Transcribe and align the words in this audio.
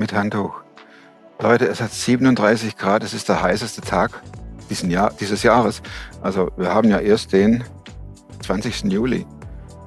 mit 0.00 0.14
Handtuch. 0.14 0.62
Leute, 1.40 1.68
es 1.68 1.80
hat 1.80 1.92
37 1.92 2.76
Grad, 2.76 3.04
es 3.04 3.14
ist 3.14 3.28
der 3.28 3.42
heißeste 3.42 3.82
Tag 3.82 4.22
diesen 4.70 4.90
Jahr, 4.90 5.12
dieses 5.20 5.42
Jahres. 5.42 5.82
Also 6.22 6.50
wir 6.56 6.72
haben 6.74 6.88
ja 6.88 6.98
erst 6.98 7.32
den 7.32 7.64
20. 8.42 8.84
Juli. 8.84 9.26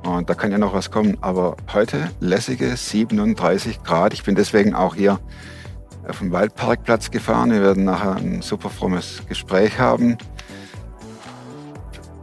Und 0.05 0.29
da 0.29 0.36
kann 0.36 0.52
ja 0.52 0.57
noch 0.57 0.73
was 0.73 0.91
kommen. 0.91 1.18
Aber 1.21 1.57
heute 1.73 2.12
lässige 2.20 2.76
37 2.76 3.84
Grad. 3.84 4.13
Ich 4.13 4.23
bin 4.23 4.36
deswegen 4.36 4.76
auch 4.76 4.95
hier 4.95 5.20
auf 6.07 6.20
dem 6.20 6.32
Waldparkplatz 6.32 7.09
gefahren. 7.09 7.52
Wir 7.52 7.61
werden 7.61 7.86
nachher 7.86 8.16
ein 8.16 8.41
super 8.41 8.70
frommes 8.70 9.23
Gespräch 9.27 9.80
haben. 9.80 10.18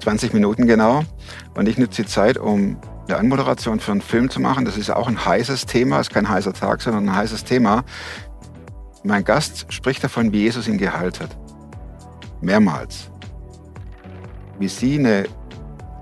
20 0.04 0.32
Minuten 0.32 0.66
genau. 0.66 1.02
Und 1.54 1.68
ich 1.68 1.76
nutze 1.76 2.02
die 2.02 2.08
Zeit, 2.08 2.38
um 2.38 2.76
eine 3.08 3.18
Anmoderation 3.18 3.80
für 3.80 3.92
einen 3.92 4.00
Film 4.00 4.30
zu 4.30 4.40
machen. 4.40 4.64
Das 4.64 4.76
ist 4.76 4.90
auch 4.90 5.08
ein 5.08 5.24
heißes 5.24 5.66
Thema. 5.66 6.00
Ist 6.00 6.10
kein 6.10 6.28
heißer 6.28 6.52
Tag, 6.52 6.82
sondern 6.82 7.08
ein 7.08 7.16
heißes 7.16 7.44
Thema. 7.44 7.84
Mein 9.02 9.24
Gast 9.24 9.72
spricht 9.72 10.04
davon, 10.04 10.32
wie 10.32 10.40
Jesus 10.40 10.68
ihn 10.68 10.78
geheilt 10.78 11.20
hat. 11.20 11.36
Mehrmals. 12.40 13.10
Wie 14.58 14.68
sie 14.68 14.98
eine 14.98 15.24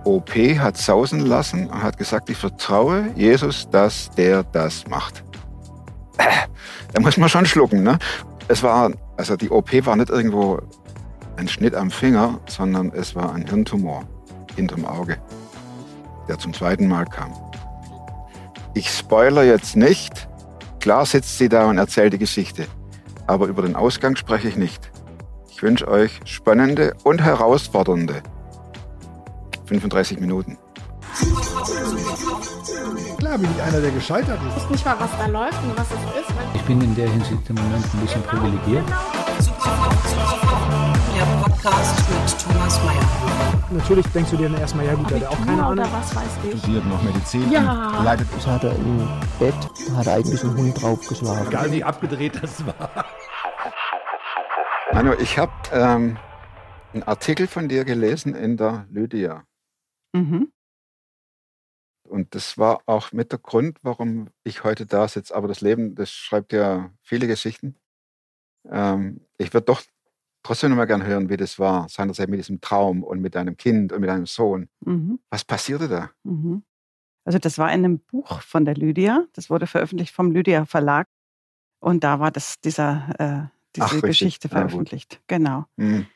OP 0.05 0.31
hat 0.31 0.77
sausen 0.77 1.21
lassen 1.21 1.69
und 1.69 1.83
hat 1.83 1.99
gesagt, 1.99 2.31
ich 2.31 2.37
vertraue 2.37 3.11
Jesus, 3.15 3.69
dass 3.71 4.11
der 4.11 4.43
das 4.43 4.87
macht. 4.89 5.23
Da 6.95 7.03
muss 7.03 7.19
man 7.19 7.29
schon 7.29 7.45
schlucken. 7.45 7.83
Ne? 7.83 7.99
Es 8.49 8.63
war, 8.63 8.91
also 9.19 9.37
die 9.37 9.51
OP 9.51 9.71
war 9.85 9.95
nicht 9.95 10.09
irgendwo 10.09 10.59
ein 11.37 11.47
Schnitt 11.47 11.75
am 11.75 11.91
Finger, 11.91 12.41
sondern 12.49 12.91
es 12.95 13.15
war 13.15 13.35
ein 13.35 13.47
Hirntumor 13.47 14.05
hinterm 14.57 14.87
Auge, 14.87 15.19
der 16.29 16.39
zum 16.39 16.53
zweiten 16.53 16.87
Mal 16.87 17.07
kam. 17.07 17.33
Ich 18.75 18.91
spoiler 18.91 19.43
jetzt 19.43 19.77
nicht. 19.77 20.29
Klar 20.81 21.07
sitzt 21.07 21.39
sie 21.39 21.49
da 21.49 21.67
und 21.67 21.79
erzählt 21.79 22.13
die 22.13 22.19
Geschichte. 22.19 22.67
Aber 23.27 23.47
über 23.47 23.63
den 23.63 23.75
Ausgang 23.75 24.17
spreche 24.17 24.49
ich 24.49 24.57
nicht. 24.57 24.91
Ich 25.51 25.63
wünsche 25.63 25.89
euch 25.89 26.21
spannende 26.25 26.95
und 27.03 27.21
herausfordernde 27.21 28.23
35 29.67 30.21
Minuten. 30.21 30.57
Klar 33.19 33.39
bin 33.39 33.51
ich 33.55 33.63
einer, 33.63 33.81
der 33.81 33.91
gescheitert 33.91 34.39
ist. 34.47 34.57
Ich 34.57 34.63
weiß 34.63 34.71
nicht 34.71 34.85
mal, 34.85 34.97
was 35.01 35.11
da 35.19 35.27
läuft 35.27 35.63
und 35.65 35.77
was 35.77 35.89
es 35.89 36.21
ist. 36.21 36.35
Ich 36.55 36.63
bin 36.63 36.81
in 36.81 36.95
der 36.95 37.11
Hinsicht 37.11 37.51
im 37.51 37.57
Moment 37.57 37.85
ein 37.85 38.01
bisschen 38.01 38.23
privilegiert. 38.23 38.85
Der 38.89 40.48
Podcast 41.63 42.09
mit 42.09 42.41
Thomas 42.41 42.85
Mayer. 42.85 43.69
Natürlich 43.73 44.07
denkst 44.09 44.31
du 44.31 44.37
dir 44.37 44.49
dann 44.49 44.61
erstmal, 44.61 44.87
ja 44.87 44.95
gut, 44.95 45.11
hat 45.11 45.25
auch 45.25 45.45
keine 45.45 45.67
Ahnung. 45.67 45.87
was 45.91 46.15
weiß 46.15 46.39
ich. 46.45 46.59
studiert 46.61 46.87
noch 46.87 47.03
Medizin. 47.03 47.51
Ja. 47.51 48.01
Leidet 48.05 48.29
Das 48.33 48.47
hat 48.47 48.63
er 48.63 48.77
im 48.77 48.99
Bett, 49.41 49.55
da 49.89 49.97
hat 49.97 50.07
er 50.07 50.15
eigentlich 50.15 50.45
ein 50.45 50.57
Hund 50.57 50.81
draufgeschlagen. 50.81 51.49
Egal 51.49 51.73
wie 51.73 51.83
abgedreht 51.83 52.41
das 52.41 52.65
war. 52.65 53.05
Manu, 54.93 55.15
ich 55.15 55.37
habe 55.37 55.53
ähm, 55.73 56.17
einen 56.93 57.03
Artikel 57.03 57.49
von 57.49 57.69
dir 57.69 57.85
gelesen 57.85 58.37
in 58.37 58.57
der 58.57 58.87
Lydia. 58.91 59.45
Mhm. 60.13 60.53
Und 62.05 62.37
das 62.37 62.57
war 62.57 62.83
auch 62.87 63.11
mit 63.11 63.33
der 63.33 63.41
Grund, 63.41 63.79
warum 63.83 64.29
ich 64.45 64.63
heute 64.63 64.87
da 64.87 65.09
sitze. 65.09 65.35
Aber 65.35 65.49
das 65.49 65.61
Leben, 65.61 65.97
das 65.97 66.11
schreibt 66.11 66.53
ja 66.53 66.91
viele 67.03 67.27
Geschichten. 67.27 67.75
Ähm, 68.71 69.27
ich 69.39 69.53
würde 69.53 69.65
doch 69.65 69.83
trotzdem 70.43 70.71
noch 70.71 70.77
mal 70.77 70.87
gern 70.87 71.05
hören, 71.05 71.29
wie 71.29 71.37
das 71.37 71.59
war, 71.59 71.89
seinerzeit 71.89 72.29
mit 72.29 72.39
diesem 72.39 72.61
Traum 72.61 73.03
und 73.03 73.21
mit 73.21 73.35
deinem 73.35 73.57
Kind 73.57 73.93
und 73.93 74.01
mit 74.01 74.09
deinem 74.11 74.27
Sohn. 74.27 74.69
Mhm. 74.85 75.19
Was 75.31 75.45
passierte 75.45 75.89
da? 75.89 76.11
Mhm. 76.25 76.63
Also 77.25 77.39
das 77.39 77.59
war 77.59 77.69
in 77.69 77.85
einem 77.85 77.99
Buch 77.99 78.41
von 78.41 78.65
der 78.65 78.75
Lydia. 78.75 79.25
Das 79.35 79.51
wurde 79.51 79.67
veröffentlicht 79.67 80.15
vom 80.15 80.31
Lydia 80.33 80.65
Verlag. 80.65 81.07
Und 81.81 82.03
da 82.03 82.19
war 82.21 82.31
das 82.31 82.59
dieser, 82.61 83.09
äh, 83.19 83.57
diese 83.77 83.87
Ach. 83.87 84.03
Geschichte 84.03 84.49
Ja, 84.49 84.55
gut. 84.63 84.71
veröffentlicht. 84.71 85.21
Genau, 85.27 85.67
Hm. 85.77 86.07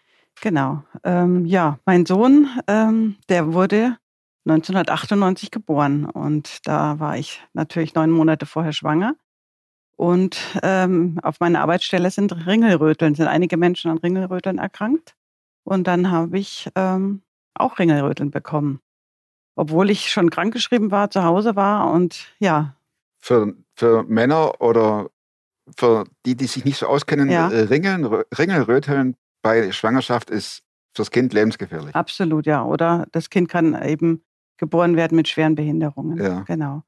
genau. 0.40 0.82
Ähm, 1.04 1.44
ja, 1.44 1.78
mein 1.84 2.06
Sohn, 2.06 2.48
ähm, 2.66 3.16
der 3.28 3.52
wurde 3.52 3.98
1998 4.44 5.50
geboren. 5.50 6.04
Und 6.06 6.66
da 6.66 6.98
war 6.98 7.16
ich 7.18 7.40
natürlich 7.52 7.94
neun 7.94 8.10
Monate 8.10 8.46
vorher 8.46 8.72
schwanger. 8.72 9.14
Und 9.96 10.38
ähm, 10.62 11.18
auf 11.22 11.38
meiner 11.40 11.60
Arbeitsstelle 11.60 12.10
sind 12.10 12.46
Ringelröteln, 12.46 13.14
sind 13.14 13.26
einige 13.28 13.56
Menschen 13.56 13.90
an 13.90 13.98
Ringelröteln 13.98 14.58
erkrankt. 14.58 15.14
Und 15.64 15.86
dann 15.86 16.10
habe 16.10 16.38
ich 16.38 16.68
ähm, 16.74 17.22
auch 17.54 17.78
Ringelröteln 17.78 18.30
bekommen. 18.30 18.80
Obwohl 19.54 19.90
ich 19.90 20.10
schon 20.10 20.30
krankgeschrieben 20.30 20.90
war, 20.90 21.10
zu 21.10 21.22
Hause 21.24 21.56
war 21.56 21.90
und 21.92 22.32
ja, 22.38 22.74
Für, 23.18 23.54
für 23.76 24.02
Männer 24.04 24.60
oder 24.60 25.10
für 25.76 26.04
die, 26.26 26.34
die 26.36 26.46
sich 26.46 26.64
nicht 26.64 26.78
so 26.78 26.86
auskennen, 26.86 27.30
Ja. 27.30 27.50
äh, 27.50 27.60
Ringeln, 27.64 28.04
Rö- 28.06 28.24
Ringelröteln 28.36 29.14
bei 29.42 29.70
Schwangerschaft 29.72 30.30
ist 30.30 30.62
fürs 30.94 31.10
Kind 31.10 31.32
lebensgefährlich. 31.32 31.94
absolut, 31.94 32.46
ja. 32.46 32.64
Oder 32.64 33.06
das 33.12 33.30
Kind 33.30 33.48
kann 33.48 33.80
eben 33.82 34.24
geboren 34.56 34.96
werden 34.96 35.16
mit 35.16 35.28
schweren 35.28 35.54
Behinderungen. 35.54 36.18
Ja. 36.18 36.40
Genau. 36.40 36.82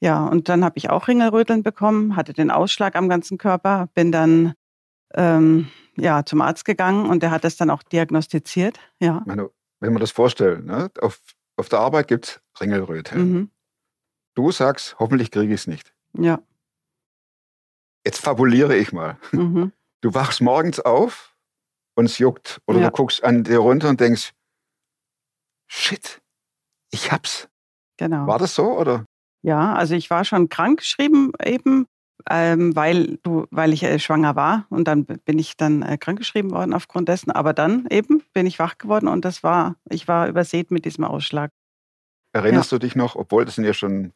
Ja, 0.00 0.26
und 0.26 0.48
dann 0.48 0.64
habe 0.64 0.76
ich 0.78 0.90
auch 0.90 1.08
Ringelröteln 1.08 1.62
bekommen, 1.62 2.16
hatte 2.16 2.32
den 2.32 2.50
Ausschlag 2.50 2.96
am 2.96 3.08
ganzen 3.08 3.38
Körper, 3.38 3.88
bin 3.94 4.12
dann 4.12 4.54
ähm, 5.14 5.68
ja, 5.96 6.24
zum 6.24 6.42
Arzt 6.42 6.64
gegangen 6.64 7.06
und 7.08 7.22
der 7.22 7.30
hat 7.30 7.44
das 7.44 7.56
dann 7.56 7.70
auch 7.70 7.82
diagnostiziert. 7.82 8.78
Ja. 9.00 9.22
Manu, 9.24 9.48
wenn 9.80 9.92
man 9.92 10.00
das 10.00 10.10
vorstellt, 10.10 10.64
ne? 10.66 10.90
auf, 11.00 11.20
auf 11.56 11.68
der 11.70 11.78
Arbeit 11.80 12.08
gibt 12.08 12.26
es 12.54 12.60
Ringelröteln. 12.60 13.32
Mhm. 13.32 13.50
Du 14.34 14.52
sagst, 14.52 14.96
hoffentlich 14.98 15.30
kriege 15.30 15.54
ich 15.54 15.60
es 15.62 15.66
nicht. 15.66 15.94
Ja. 16.12 16.40
Jetzt 18.04 18.20
fabuliere 18.20 18.76
ich 18.76 18.92
mal. 18.92 19.18
Mhm. 19.32 19.72
Du 20.02 20.12
wachst 20.12 20.42
morgens 20.42 20.78
auf 20.78 21.34
und 21.96 22.04
es 22.04 22.18
juckt. 22.18 22.60
Oder 22.66 22.78
Ja. 22.80 22.90
du 22.90 22.92
guckst 22.92 23.24
an 23.24 23.42
dir 23.44 23.58
runter 23.58 23.88
und 23.88 23.98
denkst, 23.98 24.34
shit, 25.66 26.20
ich 26.92 27.10
hab's. 27.10 27.48
Genau. 27.96 28.26
War 28.26 28.38
das 28.38 28.54
so? 28.54 28.78
Oder? 28.78 29.06
Ja, 29.46 29.74
also 29.74 29.94
ich 29.94 30.10
war 30.10 30.24
schon 30.24 30.48
krankgeschrieben 30.48 31.30
eben, 31.44 31.86
ähm, 32.28 32.74
weil 32.74 33.18
du, 33.22 33.46
weil 33.52 33.72
ich 33.72 33.84
äh, 33.84 33.98
schwanger 34.00 34.34
war 34.34 34.66
und 34.70 34.88
dann 34.88 35.04
bin 35.04 35.38
ich 35.38 35.56
dann 35.56 35.82
äh, 35.82 35.96
krankgeschrieben 35.98 36.50
worden 36.50 36.74
aufgrund 36.74 37.08
dessen. 37.08 37.30
Aber 37.30 37.52
dann 37.52 37.86
eben 37.88 38.22
bin 38.34 38.46
ich 38.46 38.58
wach 38.58 38.76
geworden 38.76 39.06
und 39.06 39.24
das 39.24 39.44
war, 39.44 39.76
ich 39.88 40.08
war 40.08 40.26
übersät 40.26 40.72
mit 40.72 40.84
diesem 40.84 41.04
Ausschlag. 41.04 41.52
Erinnerst 42.32 42.72
du 42.72 42.78
dich 42.78 42.96
noch, 42.96 43.14
obwohl 43.14 43.44
das 43.44 43.54
sind 43.54 43.64
ja 43.64 43.72
schon, 43.72 44.12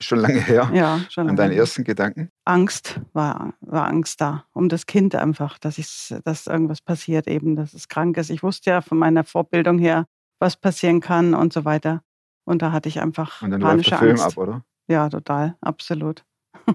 schon 0.00 0.18
lange 0.18 0.40
her, 0.40 0.68
Ja, 0.74 0.98
schon. 1.08 1.28
an 1.28 1.36
deine 1.36 1.50
lange. 1.50 1.60
ersten 1.60 1.84
Gedanken? 1.84 2.28
Angst 2.44 3.00
war, 3.12 3.54
war 3.60 3.86
Angst 3.86 4.20
da 4.20 4.44
um 4.52 4.68
das 4.68 4.86
Kind 4.86 5.14
einfach, 5.14 5.58
dass 5.58 5.78
ich, 5.78 6.12
dass 6.24 6.48
irgendwas 6.48 6.80
passiert 6.80 7.28
eben, 7.28 7.54
dass 7.54 7.72
es 7.72 7.86
krank 7.88 8.16
ist. 8.16 8.30
Ich 8.30 8.42
wusste 8.42 8.70
ja 8.70 8.80
von 8.80 8.98
meiner 8.98 9.22
Vorbildung 9.22 9.78
her, 9.78 10.06
was 10.40 10.56
passieren 10.56 11.00
kann 11.00 11.34
und 11.34 11.52
so 11.52 11.64
weiter. 11.64 12.02
Und 12.44 12.60
da 12.62 12.72
hatte 12.72 12.88
ich 12.88 13.00
einfach 13.00 13.40
Und 13.42 13.52
dann 13.52 13.60
läuft 13.60 13.70
panische 13.70 13.90
der 13.90 13.98
Film 14.00 14.10
Angst. 14.10 14.24
ab, 14.24 14.36
oder? 14.36 14.64
Ja, 14.88 15.08
total, 15.08 15.56
absolut. 15.60 16.24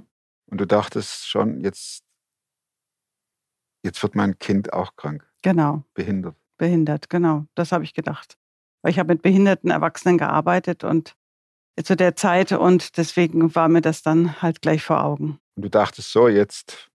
Und 0.50 0.58
du 0.60 0.66
dachtest 0.66 1.28
schon, 1.28 1.62
jetzt, 1.62 2.04
jetzt 3.84 4.02
wird 4.04 4.16
mein 4.16 4.40
Kind 4.40 4.74
auch 4.74 4.96
krank, 4.96 5.28
Genau. 5.42 5.84
behindert. 5.94 6.36
Behindert, 6.58 7.10
genau. 7.10 7.46
Das 7.56 7.72
habe 7.72 7.84
ich 7.84 7.94
gedacht. 7.94 8.38
Weil 8.82 8.92
ich 8.92 9.00
habe 9.00 9.14
mit 9.14 9.22
behinderten 9.22 9.70
Erwachsenen 9.70 10.18
gearbeitet 10.18 10.84
und 10.84 11.16
zu 11.84 11.96
der 11.96 12.16
Zeit 12.16 12.52
und 12.54 12.98
deswegen 12.98 13.54
war 13.54 13.70
mir 13.70 13.82
das 13.82 14.02
dann 14.02 14.42
halt 14.42 14.62
gleich 14.62 14.84
vor 14.84 15.04
Augen. 15.04 15.40
Und 15.56 15.64
du 15.64 15.70
dachtest 15.70 16.12
so, 16.12 16.28
jetzt 16.28 16.90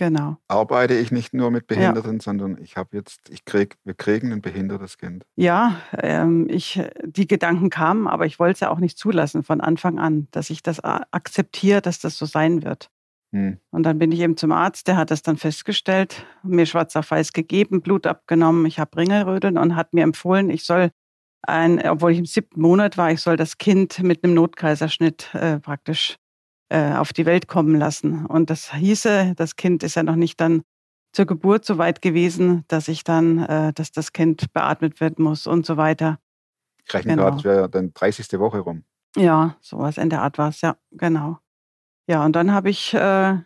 Genau. 0.00 0.38
arbeite 0.48 0.94
ich 0.94 1.12
nicht 1.12 1.34
nur 1.34 1.50
mit 1.50 1.66
Behinderten, 1.66 2.20
sondern 2.20 2.56
ich 2.62 2.78
habe 2.78 2.96
jetzt, 2.96 3.28
ich 3.28 3.44
krieg, 3.44 3.76
wir 3.84 3.92
kriegen 3.92 4.32
ein 4.32 4.40
behindertes 4.40 4.96
Kind. 4.96 5.26
Ja, 5.36 5.76
ähm, 5.92 6.46
ich, 6.48 6.80
die 7.04 7.26
Gedanken 7.26 7.68
kamen, 7.68 8.08
aber 8.08 8.24
ich 8.24 8.38
wollte 8.38 8.54
es 8.54 8.60
ja 8.60 8.70
auch 8.70 8.78
nicht 8.78 8.96
zulassen 8.96 9.42
von 9.42 9.60
Anfang 9.60 9.98
an, 9.98 10.26
dass 10.30 10.48
ich 10.48 10.62
das 10.62 10.82
akzeptiere, 10.82 11.82
dass 11.82 11.98
das 11.98 12.16
so 12.16 12.24
sein 12.24 12.62
wird. 12.62 12.90
Hm. 13.34 13.58
Und 13.70 13.82
dann 13.82 13.98
bin 13.98 14.10
ich 14.10 14.20
eben 14.20 14.38
zum 14.38 14.52
Arzt, 14.52 14.88
der 14.88 14.96
hat 14.96 15.10
das 15.10 15.20
dann 15.20 15.36
festgestellt, 15.36 16.24
mir 16.42 16.64
schwarz 16.64 16.96
auf 16.96 17.10
weiß 17.10 17.34
gegeben, 17.34 17.82
Blut 17.82 18.06
abgenommen, 18.06 18.64
ich 18.64 18.78
habe 18.78 18.96
Ringelröteln 18.96 19.58
und 19.58 19.76
hat 19.76 19.92
mir 19.92 20.02
empfohlen, 20.02 20.48
ich 20.48 20.64
soll 20.64 20.92
ein, 21.42 21.86
obwohl 21.86 22.12
ich 22.12 22.18
im 22.18 22.24
siebten 22.24 22.62
Monat 22.62 22.96
war, 22.96 23.12
ich 23.12 23.20
soll 23.20 23.36
das 23.36 23.58
Kind 23.58 24.02
mit 24.02 24.24
einem 24.24 24.32
Notkaiserschnitt 24.32 25.34
äh, 25.34 25.60
praktisch 25.60 26.16
äh, 26.70 26.94
auf 26.94 27.12
die 27.12 27.26
Welt 27.26 27.46
kommen 27.48 27.76
lassen. 27.76 28.24
Und 28.26 28.48
das 28.50 28.72
hieße, 28.72 29.34
das 29.36 29.56
Kind 29.56 29.82
ist 29.82 29.96
ja 29.96 30.02
noch 30.02 30.16
nicht 30.16 30.40
dann 30.40 30.62
zur 31.12 31.26
Geburt 31.26 31.64
so 31.64 31.76
weit 31.76 32.00
gewesen, 32.02 32.64
dass 32.68 32.88
ich 32.88 33.04
dann, 33.04 33.38
äh, 33.44 33.72
dass 33.72 33.92
das 33.92 34.12
Kind 34.12 34.52
beatmet 34.52 35.00
werden 35.00 35.24
muss 35.24 35.46
und 35.46 35.66
so 35.66 35.76
weiter. 35.76 36.18
Ich 36.86 36.94
rechne 36.94 37.12
Genau. 37.12 37.24
gerade, 37.24 37.36
es 37.38 37.44
wäre 37.44 37.68
dann 37.68 37.92
30. 37.92 38.38
Woche 38.38 38.60
rum. 38.60 38.84
Ja, 39.16 39.56
sowas 39.60 39.98
in 39.98 40.08
der 40.08 40.22
Art 40.22 40.38
war 40.38 40.48
es, 40.50 40.60
ja, 40.60 40.76
genau. 40.92 41.38
Ja, 42.06 42.24
und 42.24 42.34
dann 42.36 42.52
habe 42.52 42.70
ich, 42.70 42.94
äh, 42.94 43.38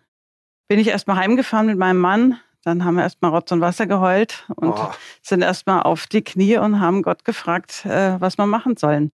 bin 0.69 0.79
ich 0.79 0.89
erstmal 0.89 1.17
heimgefahren 1.17 1.67
mit 1.67 1.79
meinem 1.79 2.01
Mann. 2.01 2.39
Dann 2.63 2.85
haben 2.85 2.95
wir 2.97 3.03
erstmal 3.03 3.31
Rotz 3.31 3.53
und 3.53 3.61
Wasser 3.61 3.87
geheult 3.87 4.47
und 4.57 4.71
Oh, 4.71 4.91
sind 5.23 5.43
erstmal 5.43 5.83
auf 5.83 6.07
die 6.07 6.23
Knie 6.23 6.57
und 6.59 6.81
haben 6.81 7.03
Gott 7.03 7.25
gefragt, 7.25 7.85
äh, 7.85 8.19
was 8.21 8.39
wir 8.39 8.47
machen 8.47 8.77
sollen. 8.77 9.11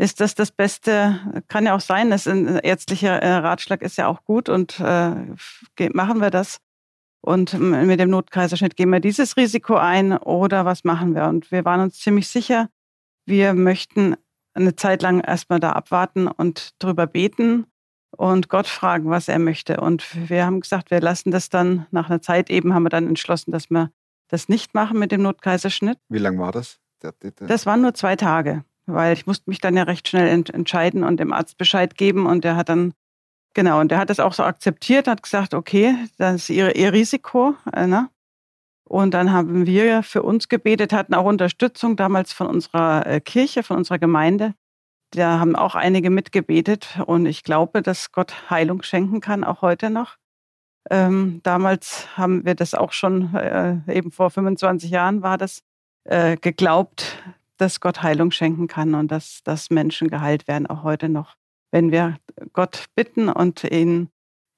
Ist 0.00 0.20
das 0.20 0.34
das 0.34 0.50
Beste? 0.50 1.20
Kann 1.48 1.66
ja 1.66 1.76
auch 1.76 1.80
sein, 1.80 2.08
das 2.08 2.26
ein 2.26 2.58
ärztlicher 2.60 3.22
äh, 3.22 3.34
Ratschlag 3.34 3.82
ist 3.82 3.98
ja 3.98 4.06
auch 4.06 4.24
gut 4.24 4.48
und 4.48 4.80
äh, 4.80 5.14
machen 5.92 6.20
wir 6.22 6.30
das. 6.30 6.60
Und 7.20 7.52
mit 7.60 8.00
dem 8.00 8.08
Notkaiserschnitt 8.08 8.76
gehen 8.76 8.88
wir 8.88 9.00
dieses 9.00 9.36
Risiko 9.36 9.76
ein 9.76 10.16
oder 10.16 10.64
was 10.64 10.84
machen 10.84 11.14
wir? 11.14 11.26
Und 11.26 11.52
wir 11.52 11.66
waren 11.66 11.80
uns 11.80 11.98
ziemlich 11.98 12.28
sicher, 12.28 12.70
wir 13.26 13.52
möchten 13.52 14.16
eine 14.54 14.74
Zeit 14.74 15.02
lang 15.02 15.20
erstmal 15.20 15.60
da 15.60 15.72
abwarten 15.72 16.28
und 16.28 16.82
drüber 16.82 17.06
beten 17.06 17.66
und 18.16 18.48
Gott 18.48 18.68
fragen, 18.68 19.10
was 19.10 19.28
er 19.28 19.38
möchte. 19.38 19.82
Und 19.82 20.30
wir 20.30 20.46
haben 20.46 20.62
gesagt, 20.62 20.90
wir 20.90 21.02
lassen 21.02 21.30
das 21.30 21.50
dann 21.50 21.86
nach 21.90 22.08
einer 22.08 22.22
Zeit 22.22 22.48
eben, 22.48 22.72
haben 22.72 22.84
wir 22.84 22.90
dann 22.90 23.06
entschlossen, 23.06 23.52
dass 23.52 23.68
wir 23.68 23.90
das 24.28 24.48
nicht 24.48 24.72
machen 24.72 24.98
mit 24.98 25.12
dem 25.12 25.20
Notkaiserschnitt. 25.20 25.98
Wie 26.08 26.18
lang 26.18 26.38
war 26.38 26.52
das? 26.52 26.80
Das 27.00 27.66
waren 27.66 27.82
nur 27.82 27.92
zwei 27.92 28.16
Tage 28.16 28.64
weil 28.92 29.12
ich 29.12 29.26
musste 29.26 29.48
mich 29.50 29.60
dann 29.60 29.76
ja 29.76 29.84
recht 29.84 30.08
schnell 30.08 30.28
ent 30.28 30.50
entscheiden 30.50 31.04
und 31.04 31.18
dem 31.18 31.32
Arzt 31.32 31.58
Bescheid 31.58 31.96
geben 31.96 32.26
und 32.26 32.44
der 32.44 32.56
hat 32.56 32.68
dann, 32.68 32.92
genau, 33.54 33.80
und 33.80 33.90
der 33.90 33.98
hat 33.98 34.10
das 34.10 34.20
auch 34.20 34.32
so 34.32 34.42
akzeptiert, 34.42 35.08
hat 35.08 35.22
gesagt, 35.22 35.54
okay, 35.54 35.94
das 36.18 36.36
ist 36.36 36.50
ihr, 36.50 36.76
ihr 36.76 36.92
Risiko, 36.92 37.54
äh, 37.72 37.86
ne? 37.86 38.08
Und 38.84 39.14
dann 39.14 39.32
haben 39.32 39.66
wir 39.66 40.02
für 40.02 40.24
uns 40.24 40.48
gebetet, 40.48 40.92
hatten 40.92 41.14
auch 41.14 41.24
Unterstützung 41.24 41.94
damals 41.94 42.32
von 42.32 42.48
unserer 42.48 43.06
äh, 43.06 43.20
Kirche, 43.20 43.62
von 43.62 43.76
unserer 43.76 44.00
Gemeinde. 44.00 44.54
Da 45.12 45.38
haben 45.38 45.54
auch 45.54 45.76
einige 45.76 46.10
mitgebetet 46.10 46.98
und 47.06 47.26
ich 47.26 47.44
glaube, 47.44 47.82
dass 47.82 48.10
Gott 48.10 48.50
Heilung 48.50 48.82
schenken 48.82 49.20
kann, 49.20 49.44
auch 49.44 49.62
heute 49.62 49.90
noch. 49.90 50.16
Ähm, 50.90 51.40
damals 51.42 52.08
haben 52.16 52.44
wir 52.44 52.54
das 52.54 52.74
auch 52.74 52.92
schon, 52.92 53.34
äh, 53.34 53.76
eben 53.86 54.10
vor 54.10 54.30
25 54.30 54.90
Jahren 54.90 55.22
war 55.22 55.38
das, 55.38 55.62
äh, 56.04 56.36
geglaubt, 56.36 57.22
dass 57.60 57.80
Gott 57.80 58.02
Heilung 58.02 58.30
schenken 58.30 58.66
kann 58.66 58.94
und 58.94 59.10
dass, 59.10 59.42
dass 59.44 59.70
Menschen 59.70 60.08
geheilt 60.08 60.48
werden, 60.48 60.66
auch 60.66 60.82
heute 60.82 61.08
noch, 61.08 61.36
wenn 61.70 61.90
wir 61.90 62.16
Gott 62.52 62.86
bitten 62.94 63.28
und 63.28 63.64
ihn 63.64 64.08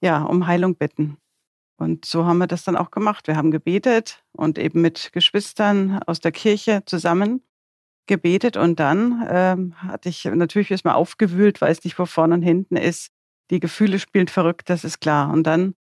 ja, 0.02 0.22
um 0.22 0.46
Heilung 0.46 0.76
bitten. 0.76 1.16
Und 1.78 2.04
so 2.04 2.24
haben 2.26 2.38
wir 2.38 2.46
das 2.46 2.64
dann 2.64 2.76
auch 2.76 2.90
gemacht. 2.90 3.26
Wir 3.26 3.36
haben 3.36 3.50
gebetet 3.50 4.22
und 4.32 4.58
eben 4.58 4.80
mit 4.82 5.12
Geschwistern 5.12 6.00
aus 6.06 6.20
der 6.20 6.32
Kirche 6.32 6.82
zusammen 6.86 7.42
gebetet. 8.06 8.56
Und 8.56 8.78
dann 8.78 9.26
ähm, 9.28 9.74
hatte 9.76 10.08
ich 10.08 10.24
natürlich 10.24 10.70
erstmal 10.70 10.94
aufgewühlt, 10.94 11.60
weiß 11.60 11.82
nicht, 11.84 11.98
wo 11.98 12.06
vorne 12.06 12.34
und 12.34 12.42
hinten 12.42 12.76
ist. 12.76 13.10
Die 13.50 13.60
Gefühle 13.60 13.98
spielen 13.98 14.28
verrückt, 14.28 14.70
das 14.70 14.84
ist 14.84 15.00
klar. 15.00 15.32
Und 15.32 15.44
dann 15.44 15.74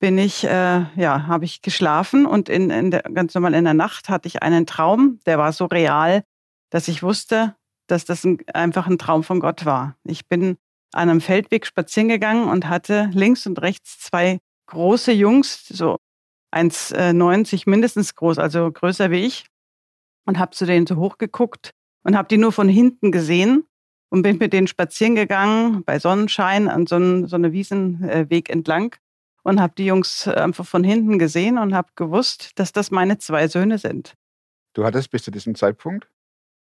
bin 0.00 0.18
ich, 0.18 0.44
äh, 0.44 0.84
ja, 0.96 1.26
habe 1.26 1.44
ich 1.44 1.62
geschlafen 1.62 2.26
und 2.26 2.48
in, 2.48 2.70
in 2.70 2.90
der, 2.90 3.02
ganz 3.02 3.34
normal 3.34 3.54
in 3.54 3.64
der 3.64 3.74
Nacht 3.74 4.08
hatte 4.08 4.28
ich 4.28 4.42
einen 4.42 4.66
Traum, 4.66 5.18
der 5.26 5.38
war 5.38 5.52
so 5.52 5.64
real, 5.64 6.22
dass 6.70 6.88
ich 6.88 7.02
wusste, 7.02 7.54
dass 7.86 8.04
das 8.04 8.24
ein, 8.24 8.38
einfach 8.52 8.86
ein 8.86 8.98
Traum 8.98 9.24
von 9.24 9.40
Gott 9.40 9.64
war. 9.64 9.96
Ich 10.04 10.28
bin 10.28 10.56
an 10.92 11.08
einem 11.08 11.20
Feldweg 11.20 11.66
spazieren 11.66 12.08
gegangen 12.08 12.48
und 12.48 12.68
hatte 12.68 13.10
links 13.12 13.46
und 13.46 13.60
rechts 13.60 13.98
zwei 14.00 14.38
große 14.66 15.12
Jungs, 15.12 15.66
so 15.68 15.96
1,90 16.54 17.66
äh, 17.66 17.70
mindestens 17.70 18.14
groß, 18.14 18.38
also 18.38 18.70
größer 18.70 19.10
wie 19.10 19.26
ich, 19.26 19.46
und 20.26 20.38
habe 20.38 20.52
zu 20.52 20.66
denen 20.66 20.86
so 20.86 20.96
hochgeguckt 20.96 21.72
und 22.04 22.16
habe 22.16 22.28
die 22.28 22.38
nur 22.38 22.52
von 22.52 22.68
hinten 22.68 23.12
gesehen 23.12 23.64
und 24.10 24.22
bin 24.22 24.38
mit 24.38 24.52
denen 24.52 24.66
spazieren 24.66 25.14
gegangen 25.14 25.84
bei 25.84 25.98
Sonnenschein 25.98 26.68
an 26.68 26.86
so, 26.86 26.96
einen, 26.96 27.26
so 27.26 27.36
eine 27.36 27.52
Wiesenweg 27.52 28.48
entlang 28.50 28.96
und 29.42 29.60
habe 29.60 29.74
die 29.76 29.86
Jungs 29.86 30.26
einfach 30.26 30.66
von 30.66 30.84
hinten 30.84 31.18
gesehen 31.18 31.58
und 31.58 31.74
habe 31.74 31.88
gewusst, 31.94 32.52
dass 32.58 32.72
das 32.72 32.90
meine 32.90 33.18
zwei 33.18 33.48
Söhne 33.48 33.78
sind. 33.78 34.14
Du 34.74 34.84
hattest 34.84 35.10
bis 35.10 35.22
zu 35.22 35.30
diesem 35.30 35.54
Zeitpunkt 35.54 36.08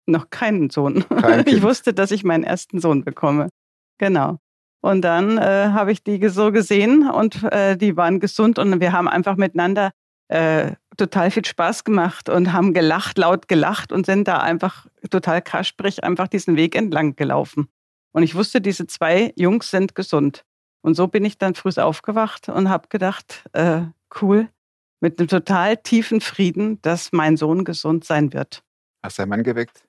noch 0.06 0.30
keinen 0.30 0.70
Sohn. 0.70 1.06
Kein 1.10 1.46
ich 1.48 1.62
wusste, 1.62 1.94
dass 1.94 2.12
ich 2.12 2.24
meinen 2.24 2.44
ersten 2.44 2.80
Sohn 2.80 3.04
bekomme. 3.04 3.50
Genau. 3.98 4.40
Und 4.82 5.02
dann 5.02 5.38
äh, 5.38 5.70
habe 5.72 5.92
ich 5.92 6.04
die 6.04 6.28
so 6.30 6.52
gesehen 6.52 7.10
und 7.10 7.44
äh, 7.44 7.78
die 7.78 7.96
waren 7.98 8.20
gesund 8.20 8.58
und 8.58 8.80
wir 8.80 8.92
haben 8.94 9.08
einfach 9.08 9.36
miteinander 9.36 9.92
äh, 10.28 10.72
total 10.98 11.30
viel 11.30 11.46
Spaß 11.46 11.84
gemacht 11.84 12.30
und 12.30 12.52
haben 12.52 12.74
gelacht, 12.74 13.18
laut 13.18 13.48
gelacht 13.48 13.92
und 13.92 14.06
sind 14.06 14.28
da 14.28 14.38
einfach 14.38 14.88
total 15.10 15.42
kasprig 15.42 16.04
einfach 16.04 16.28
diesen 16.28 16.56
Weg 16.56 16.76
entlang 16.76 17.16
gelaufen. 17.16 17.68
Und 18.12 18.24
ich 18.24 18.34
wusste, 18.34 18.60
diese 18.60 18.88
zwei 18.88 19.34
Jungs 19.36 19.70
sind 19.70 19.94
gesund. 19.94 20.44
Und 20.82 20.96
so 20.96 21.08
bin 21.08 21.26
ich 21.26 21.38
dann 21.38 21.54
früh 21.54 21.72
aufgewacht 21.80 22.50
und 22.50 22.70
habe 22.70 22.88
gedacht, 22.90 23.44
äh, 23.54 23.82
cool, 24.22 24.50
mit 25.00 25.20
einem 25.20 25.28
total 25.28 25.78
tiefen 25.78 26.22
Frieden, 26.22 26.82
dass 26.82 27.12
mein 27.12 27.38
Sohn 27.38 27.64
gesund 27.66 28.04
sein 28.04 28.34
wird. 28.34 28.64
Hast 29.04 29.18
du 29.18 29.24
einen 29.24 29.30
Mann 29.30 29.44
geweckt? 29.44 29.84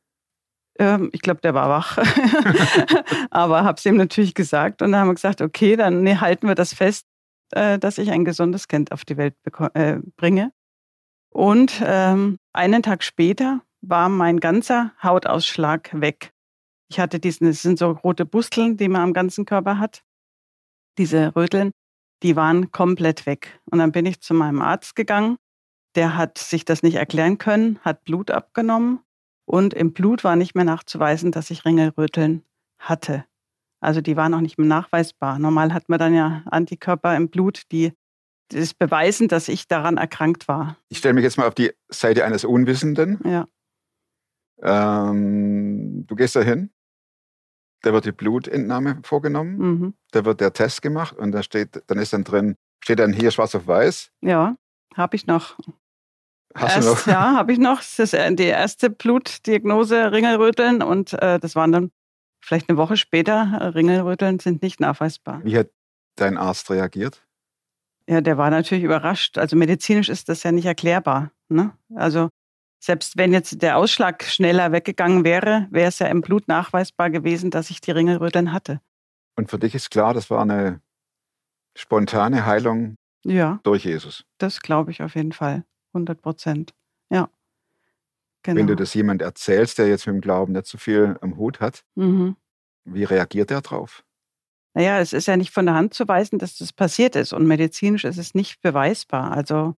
Ähm, 0.78 1.10
ich 1.12 1.20
glaube, 1.20 1.40
der 1.40 1.54
war 1.54 1.68
wach. 1.68 1.98
Aber 3.30 3.64
habe 3.64 3.78
es 3.78 3.84
ihm 3.84 3.96
natürlich 3.96 4.34
gesagt 4.34 4.82
und 4.82 4.92
dann 4.92 5.00
haben 5.00 5.08
wir 5.08 5.14
gesagt, 5.14 5.40
okay, 5.40 5.76
dann 5.76 6.02
nee, 6.02 6.16
halten 6.16 6.48
wir 6.48 6.54
das 6.54 6.74
fest, 6.74 7.06
äh, 7.50 7.78
dass 7.78 7.98
ich 7.98 8.10
ein 8.10 8.24
gesundes 8.24 8.68
Kind 8.68 8.92
auf 8.92 9.04
die 9.04 9.16
Welt 9.16 9.34
äh, 9.74 9.98
bringe. 10.16 10.52
Und 11.30 11.82
ähm, 11.84 12.38
einen 12.52 12.82
Tag 12.82 13.02
später 13.02 13.62
war 13.80 14.08
mein 14.08 14.38
ganzer 14.38 14.92
Hautausschlag 15.02 15.90
weg. 15.98 16.32
Ich 16.88 17.00
hatte 17.00 17.18
diesen, 17.18 17.46
es 17.48 17.62
sind 17.62 17.78
so 17.78 17.90
rote 17.90 18.26
Busteln, 18.26 18.76
die 18.76 18.88
man 18.88 19.02
am 19.02 19.12
ganzen 19.12 19.44
Körper 19.44 19.78
hat. 19.78 20.02
Diese 20.98 21.34
Röteln, 21.34 21.72
die 22.22 22.36
waren 22.36 22.70
komplett 22.70 23.24
weg. 23.24 23.60
Und 23.70 23.78
dann 23.78 23.92
bin 23.92 24.04
ich 24.04 24.20
zu 24.20 24.34
meinem 24.34 24.60
Arzt 24.60 24.94
gegangen. 24.94 25.36
Der 25.94 26.16
hat 26.16 26.38
sich 26.38 26.64
das 26.64 26.82
nicht 26.82 26.96
erklären 26.96 27.38
können, 27.38 27.78
hat 27.82 28.04
Blut 28.04 28.30
abgenommen 28.30 29.00
und 29.52 29.74
im 29.74 29.92
Blut 29.92 30.24
war 30.24 30.34
nicht 30.34 30.54
mehr 30.54 30.64
nachzuweisen, 30.64 31.30
dass 31.30 31.50
ich 31.50 31.66
Ringelröteln 31.66 32.42
hatte. 32.78 33.26
Also 33.80 34.00
die 34.00 34.16
waren 34.16 34.32
auch 34.32 34.40
nicht 34.40 34.56
mehr 34.56 34.66
nachweisbar. 34.66 35.38
Normal 35.38 35.74
hat 35.74 35.90
man 35.90 35.98
dann 35.98 36.14
ja 36.14 36.42
Antikörper 36.46 37.14
im 37.14 37.28
Blut, 37.28 37.64
die 37.70 37.92
das 38.48 38.72
beweisen, 38.72 39.28
dass 39.28 39.48
ich 39.48 39.68
daran 39.68 39.98
erkrankt 39.98 40.48
war. 40.48 40.78
Ich 40.88 40.98
stelle 40.98 41.12
mich 41.12 41.24
jetzt 41.24 41.36
mal 41.36 41.46
auf 41.46 41.54
die 41.54 41.70
Seite 41.90 42.24
eines 42.24 42.46
Unwissenden. 42.46 43.20
Ja. 43.24 43.46
Ähm, 44.62 46.06
du 46.06 46.16
gehst 46.16 46.34
da 46.34 46.40
hin, 46.40 46.70
da 47.82 47.92
wird 47.92 48.06
die 48.06 48.12
Blutentnahme 48.12 49.00
vorgenommen, 49.02 49.58
mhm. 49.58 49.94
da 50.12 50.24
wird 50.24 50.40
der 50.40 50.54
Test 50.54 50.80
gemacht 50.80 51.18
und 51.18 51.32
da 51.32 51.42
steht, 51.42 51.82
dann 51.88 51.98
ist 51.98 52.14
dann 52.14 52.24
drin, 52.24 52.56
steht 52.82 53.00
dann 53.00 53.12
hier 53.12 53.30
schwarz 53.30 53.54
auf 53.54 53.66
weiß. 53.66 54.12
Ja, 54.22 54.56
habe 54.94 55.16
ich 55.16 55.26
noch. 55.26 55.58
Hast 56.54 56.76
Erst, 56.76 56.88
du 56.88 56.92
noch? 56.92 57.06
Ja, 57.06 57.34
habe 57.36 57.52
ich 57.52 57.58
noch. 57.58 57.78
Das 57.78 57.98
ist 57.98 58.14
äh, 58.14 58.34
die 58.34 58.44
erste 58.44 58.90
Blutdiagnose 58.90 60.12
Ringelröteln 60.12 60.82
und 60.82 61.12
äh, 61.14 61.38
das 61.38 61.54
waren 61.54 61.72
dann 61.72 61.90
vielleicht 62.40 62.68
eine 62.68 62.78
Woche 62.78 62.96
später. 62.96 63.58
Äh, 63.60 63.64
Ringelröteln 63.68 64.38
sind 64.38 64.62
nicht 64.62 64.80
nachweisbar. 64.80 65.40
Wie 65.44 65.56
hat 65.56 65.70
dein 66.16 66.36
Arzt 66.36 66.70
reagiert? 66.70 67.24
Ja, 68.08 68.20
der 68.20 68.36
war 68.36 68.50
natürlich 68.50 68.84
überrascht. 68.84 69.38
Also 69.38 69.56
medizinisch 69.56 70.08
ist 70.08 70.28
das 70.28 70.42
ja 70.42 70.52
nicht 70.52 70.66
erklärbar. 70.66 71.30
Ne? 71.48 71.72
Also 71.94 72.28
selbst 72.80 73.16
wenn 73.16 73.32
jetzt 73.32 73.62
der 73.62 73.78
Ausschlag 73.78 74.24
schneller 74.24 74.72
weggegangen 74.72 75.24
wäre, 75.24 75.68
wäre 75.70 75.88
es 75.88 76.00
ja 76.00 76.08
im 76.08 76.20
Blut 76.20 76.48
nachweisbar 76.48 77.10
gewesen, 77.10 77.50
dass 77.50 77.70
ich 77.70 77.80
die 77.80 77.92
Ringelröteln 77.92 78.52
hatte. 78.52 78.80
Und 79.36 79.50
für 79.50 79.58
dich 79.58 79.74
ist 79.74 79.90
klar, 79.90 80.14
das 80.14 80.30
war 80.30 80.42
eine 80.42 80.80
spontane 81.76 82.44
Heilung 82.44 82.96
ja, 83.24 83.60
durch 83.62 83.84
Jesus. 83.84 84.24
Das 84.38 84.60
glaube 84.60 84.90
ich 84.90 85.02
auf 85.02 85.14
jeden 85.14 85.32
Fall. 85.32 85.64
100 85.92 86.20
Prozent. 86.20 86.74
Ja. 87.10 87.28
Genau. 88.42 88.58
Wenn 88.58 88.66
du 88.66 88.76
das 88.76 88.94
jemand 88.94 89.22
erzählst, 89.22 89.78
der 89.78 89.88
jetzt 89.88 90.06
mit 90.06 90.14
dem 90.14 90.20
Glauben 90.20 90.52
nicht 90.52 90.66
so 90.66 90.78
viel 90.78 91.16
am 91.20 91.36
Hut 91.36 91.60
hat, 91.60 91.84
mhm. 91.94 92.36
wie 92.84 93.04
reagiert 93.04 93.50
er 93.50 93.60
drauf? 93.60 94.04
Naja, 94.74 95.00
es 95.00 95.12
ist 95.12 95.26
ja 95.26 95.36
nicht 95.36 95.52
von 95.52 95.66
der 95.66 95.74
Hand 95.74 95.94
zu 95.94 96.08
weisen, 96.08 96.38
dass 96.38 96.56
das 96.56 96.72
passiert 96.72 97.14
ist. 97.14 97.32
Und 97.32 97.46
medizinisch 97.46 98.04
ist 98.04 98.18
es 98.18 98.34
nicht 98.34 98.62
beweisbar. 98.62 99.30
Also, 99.32 99.74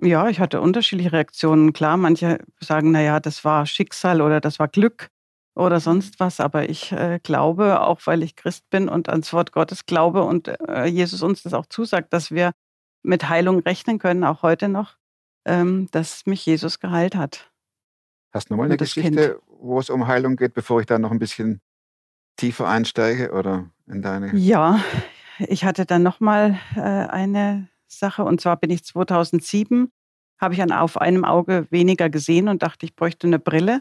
ja, 0.00 0.28
ich 0.28 0.38
hatte 0.40 0.60
unterschiedliche 0.60 1.12
Reaktionen. 1.12 1.72
Klar, 1.72 1.96
manche 1.96 2.38
sagen, 2.60 2.92
naja, 2.92 3.18
das 3.20 3.44
war 3.44 3.66
Schicksal 3.66 4.22
oder 4.22 4.40
das 4.40 4.58
war 4.58 4.68
Glück 4.68 5.10
oder 5.56 5.80
sonst 5.80 6.20
was. 6.20 6.38
Aber 6.38 6.68
ich 6.68 6.92
äh, 6.92 7.18
glaube, 7.22 7.80
auch 7.80 8.00
weil 8.04 8.22
ich 8.22 8.36
Christ 8.36 8.70
bin 8.70 8.88
und 8.88 9.08
ans 9.08 9.32
Wort 9.32 9.52
Gottes 9.52 9.86
glaube 9.86 10.22
und 10.22 10.48
äh, 10.68 10.84
Jesus 10.86 11.22
uns 11.22 11.42
das 11.42 11.52
auch 11.52 11.66
zusagt, 11.66 12.12
dass 12.12 12.30
wir 12.30 12.52
mit 13.02 13.28
Heilung 13.28 13.60
rechnen 13.60 13.98
können, 13.98 14.24
auch 14.24 14.42
heute 14.42 14.68
noch, 14.68 14.96
ähm, 15.46 15.88
dass 15.92 16.26
mich 16.26 16.44
Jesus 16.44 16.80
geheilt 16.80 17.14
hat. 17.14 17.50
Hast 18.32 18.50
du 18.50 18.54
nochmal 18.54 18.66
eine 18.66 18.76
Geschichte, 18.76 19.10
kind. 19.10 19.42
wo 19.60 19.78
es 19.78 19.88
um 19.88 20.06
Heilung 20.06 20.36
geht, 20.36 20.52
bevor 20.52 20.80
ich 20.80 20.86
da 20.86 20.98
noch 20.98 21.10
ein 21.10 21.18
bisschen 21.18 21.60
tiefer 22.36 22.68
einsteige 22.68 23.32
oder 23.32 23.70
in 23.86 24.02
deine? 24.02 24.34
Ja, 24.36 24.80
ich 25.38 25.64
hatte 25.64 25.86
dann 25.86 26.02
nochmal 26.02 26.58
äh, 26.74 26.80
eine 26.80 27.68
Sache 27.86 28.24
und 28.24 28.40
zwar 28.40 28.56
bin 28.56 28.70
ich 28.70 28.84
2007, 28.84 29.90
habe 30.38 30.54
ich 30.54 30.60
an, 30.60 30.72
auf 30.72 31.00
einem 31.00 31.24
Auge 31.24 31.66
weniger 31.70 32.10
gesehen 32.10 32.48
und 32.48 32.62
dachte, 32.62 32.84
ich 32.84 32.94
bräuchte 32.94 33.26
eine 33.26 33.38
Brille 33.38 33.80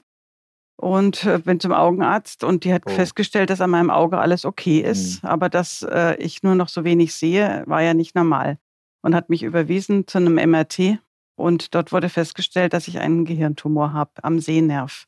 und 0.78 1.26
äh, 1.26 1.40
bin 1.40 1.60
zum 1.60 1.74
Augenarzt 1.74 2.44
und 2.44 2.64
die 2.64 2.74
hat 2.74 2.84
oh. 2.86 2.92
festgestellt, 2.92 3.50
dass 3.50 3.62
an 3.62 3.72
meinem 3.72 3.90
Auge 3.90 4.20
alles 4.20 4.46
okay 4.46 4.80
ist, 4.80 5.24
mhm. 5.24 5.30
aber 5.30 5.50
dass 5.50 5.82
äh, 5.82 6.16
ich 6.18 6.44
nur 6.44 6.56
noch 6.56 6.70
so 6.70 6.84
wenig 6.84 7.14
sehe, 7.14 7.64
war 7.66 7.82
ja 7.82 7.94
nicht 7.94 8.16
normal 8.16 8.58
und 9.02 9.16
hat 9.16 9.30
mich 9.30 9.44
überwiesen 9.44 10.08
zu 10.08 10.20
einem 10.20 10.36
MRT 10.36 11.00
und 11.36 11.76
dort 11.76 11.92
wurde 11.92 12.10
festgestellt, 12.10 12.74
dass 12.74 12.88
ich 12.88 13.00
einen 13.00 13.26
Gehirntumor 13.26 13.94
habe 13.94 14.12
am 14.24 14.40
Sehnerv. 14.40 15.06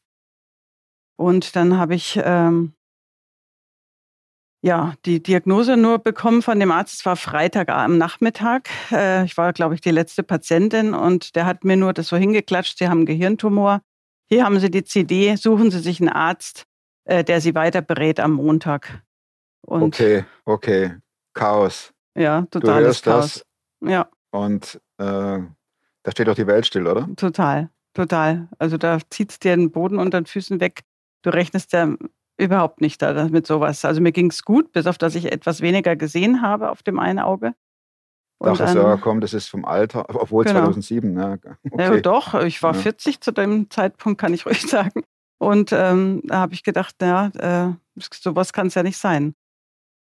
Und 1.17 1.55
dann 1.55 1.77
habe 1.77 1.95
ich 1.95 2.19
ähm, 2.23 2.73
ja, 4.61 4.95
die 5.05 5.21
Diagnose 5.21 5.77
nur 5.77 5.99
bekommen 5.99 6.41
von 6.41 6.59
dem 6.59 6.71
Arzt. 6.71 6.95
Es 6.95 7.05
war 7.05 7.15
Freitag 7.15 7.69
am 7.69 7.97
Nachmittag. 7.97 8.69
Äh, 8.91 9.25
ich 9.25 9.37
war, 9.37 9.53
glaube 9.53 9.75
ich, 9.75 9.81
die 9.81 9.91
letzte 9.91 10.23
Patientin 10.23 10.93
und 10.93 11.35
der 11.35 11.45
hat 11.45 11.63
mir 11.63 11.77
nur 11.77 11.93
das 11.93 12.07
so 12.07 12.17
hingeklatscht. 12.17 12.77
Sie 12.77 12.87
haben 12.87 12.99
einen 12.99 13.05
Gehirntumor. 13.05 13.81
Hier 14.29 14.43
haben 14.43 14.59
Sie 14.59 14.69
die 14.69 14.83
CD. 14.83 15.35
Suchen 15.35 15.71
Sie 15.71 15.79
sich 15.79 16.01
einen 16.01 16.09
Arzt, 16.09 16.65
äh, 17.05 17.23
der 17.23 17.39
Sie 17.39 17.55
weiter 17.55 17.81
berät 17.81 18.19
am 18.19 18.33
Montag. 18.33 19.03
Und 19.61 19.83
okay, 19.83 20.25
okay. 20.45 20.97
Chaos. 21.33 21.93
ja, 22.17 22.41
Du 22.41 22.59
totales 22.59 22.87
hörst 22.87 23.03
Chaos. 23.03 23.33
das 23.79 23.89
Ja, 23.89 24.09
und 24.31 24.81
äh, 24.97 25.39
da 26.07 26.11
steht 26.11 26.29
doch 26.29 26.35
die 26.35 26.47
Welt 26.47 26.65
still, 26.65 26.87
oder? 26.87 27.05
total, 27.17 27.69
total. 27.93 28.47
Also 28.59 28.77
da 28.77 28.97
zieht 29.09 29.31
es 29.31 29.39
dir 29.39 29.57
den 29.57 29.71
Boden 29.71 29.99
unter 29.99 30.21
den 30.21 30.25
Füßen 30.25 30.61
weg. 30.61 30.83
Du 31.21 31.31
rechnest 31.31 31.73
ja 31.73 31.93
überhaupt 32.37 32.79
nicht 32.79 33.01
da 33.01 33.25
mit 33.27 33.45
sowas. 33.45 33.83
Also 33.83 33.99
mir 33.99 34.13
ging 34.13 34.29
es 34.29 34.43
gut, 34.43 34.71
bis 34.71 34.87
auf 34.87 34.97
dass 34.97 35.15
ich 35.15 35.29
etwas 35.33 35.59
weniger 35.59 35.97
gesehen 35.97 36.41
habe 36.41 36.71
auf 36.71 36.81
dem 36.81 36.97
einen 36.97 37.19
Auge. 37.19 37.55
Und 38.39 38.57
Dachte 38.57 38.71
so, 38.71 38.79
ja, 38.79 38.95
komm, 38.95 39.19
das 39.19 39.33
ist 39.33 39.49
vom 39.49 39.65
Alter, 39.65 40.05
obwohl 40.07 40.45
Genau. 40.45 40.59
2007, 40.61 41.13
ne? 41.13 41.39
Ja, 41.43 41.57
Okay. 41.71 42.01
doch, 42.01 42.35
ich 42.35 42.63
war 42.63 42.73
Ja. 42.73 42.79
40 42.79 43.19
zu 43.19 43.33
dem 43.33 43.69
Zeitpunkt, 43.69 44.21
kann 44.21 44.33
ich 44.33 44.45
ruhig 44.45 44.61
sagen. 44.61 45.03
Und 45.39 45.73
ähm, 45.73 46.21
da 46.23 46.37
habe 46.37 46.53
ich 46.53 46.63
gedacht, 46.63 46.95
naja, 47.01 47.31
äh, 47.67 48.01
sowas 48.13 48.53
kann 48.53 48.67
es 48.67 48.75
ja 48.75 48.83
nicht 48.83 48.97
sein. 48.97 49.33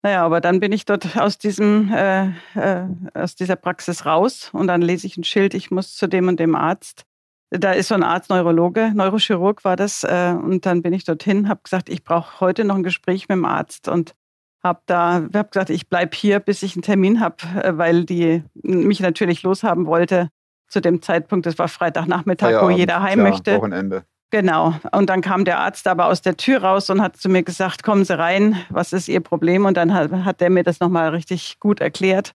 Naja, 0.02 0.24
aber 0.24 0.40
dann 0.40 0.60
bin 0.60 0.72
ich 0.72 0.86
dort 0.86 1.16
aus 1.18 1.38
diesem, 1.38 1.92
äh, 1.92 2.28
äh, 2.54 2.86
aus 3.14 3.34
dieser 3.34 3.56
Praxis 3.56 4.06
raus 4.06 4.50
und 4.52 4.66
dann 4.66 4.80
lese 4.80 5.06
ich 5.06 5.16
ein 5.16 5.24
Schild, 5.24 5.54
ich 5.54 5.70
muss 5.70 5.94
zu 5.94 6.06
dem 6.06 6.28
und 6.28 6.40
dem 6.40 6.54
Arzt. 6.54 7.04
Da 7.50 7.72
ist 7.72 7.88
so 7.88 7.96
ein 7.96 8.04
Arzt, 8.04 8.30
Neurologe, 8.30 8.92
Neurochirurg 8.94 9.64
war 9.64 9.76
das. 9.76 10.04
Äh, 10.04 10.34
und 10.40 10.66
dann 10.66 10.82
bin 10.82 10.92
ich 10.92 11.04
dorthin, 11.04 11.48
habe 11.48 11.60
gesagt, 11.64 11.88
ich 11.88 12.04
brauche 12.04 12.40
heute 12.40 12.64
noch 12.64 12.76
ein 12.76 12.84
Gespräch 12.84 13.28
mit 13.28 13.36
dem 13.36 13.44
Arzt 13.44 13.88
und 13.88 14.14
habe 14.62 14.80
da, 14.86 15.26
hab 15.34 15.50
gesagt, 15.50 15.70
ich 15.70 15.88
bleib 15.88 16.14
hier, 16.14 16.38
bis 16.38 16.62
ich 16.62 16.74
einen 16.76 16.82
Termin 16.82 17.20
habe, 17.20 17.36
äh, 17.62 17.76
weil 17.76 18.04
die 18.04 18.44
mich 18.62 19.00
natürlich 19.00 19.42
loshaben 19.42 19.86
wollte 19.86 20.28
zu 20.68 20.80
dem 20.80 21.02
Zeitpunkt. 21.02 21.44
Das 21.44 21.58
war 21.58 21.68
Freitagnachmittag, 21.68 22.48
wo 22.48 22.52
Feierabend, 22.52 22.78
jeder 22.78 23.02
heim 23.02 23.18
klar, 23.18 23.30
möchte. 23.30 23.56
Wochenende. 23.56 24.04
Genau. 24.30 24.74
Und 24.92 25.10
dann 25.10 25.22
kam 25.22 25.44
der 25.44 25.58
Arzt 25.58 25.88
aber 25.88 26.06
aus 26.06 26.22
der 26.22 26.36
Tür 26.36 26.62
raus 26.62 26.88
und 26.88 27.02
hat 27.02 27.16
zu 27.16 27.28
mir 27.28 27.42
gesagt, 27.42 27.82
kommen 27.82 28.04
Sie 28.04 28.16
rein, 28.16 28.64
was 28.70 28.92
ist 28.92 29.08
Ihr 29.08 29.20
Problem? 29.20 29.64
Und 29.64 29.76
dann 29.76 29.92
hat, 29.92 30.12
hat 30.12 30.40
er 30.40 30.50
mir 30.50 30.62
das 30.62 30.78
nochmal 30.78 31.08
richtig 31.08 31.58
gut 31.58 31.80
erklärt, 31.80 32.32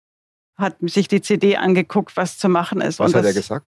hat 0.58 0.76
sich 0.82 1.08
die 1.08 1.22
CD 1.22 1.56
angeguckt, 1.56 2.18
was 2.18 2.38
zu 2.38 2.50
machen 2.50 2.82
ist. 2.82 3.00
Was 3.00 3.12
und 3.12 3.16
hat 3.16 3.24
das, 3.24 3.32
er 3.32 3.42
gesagt? 3.42 3.66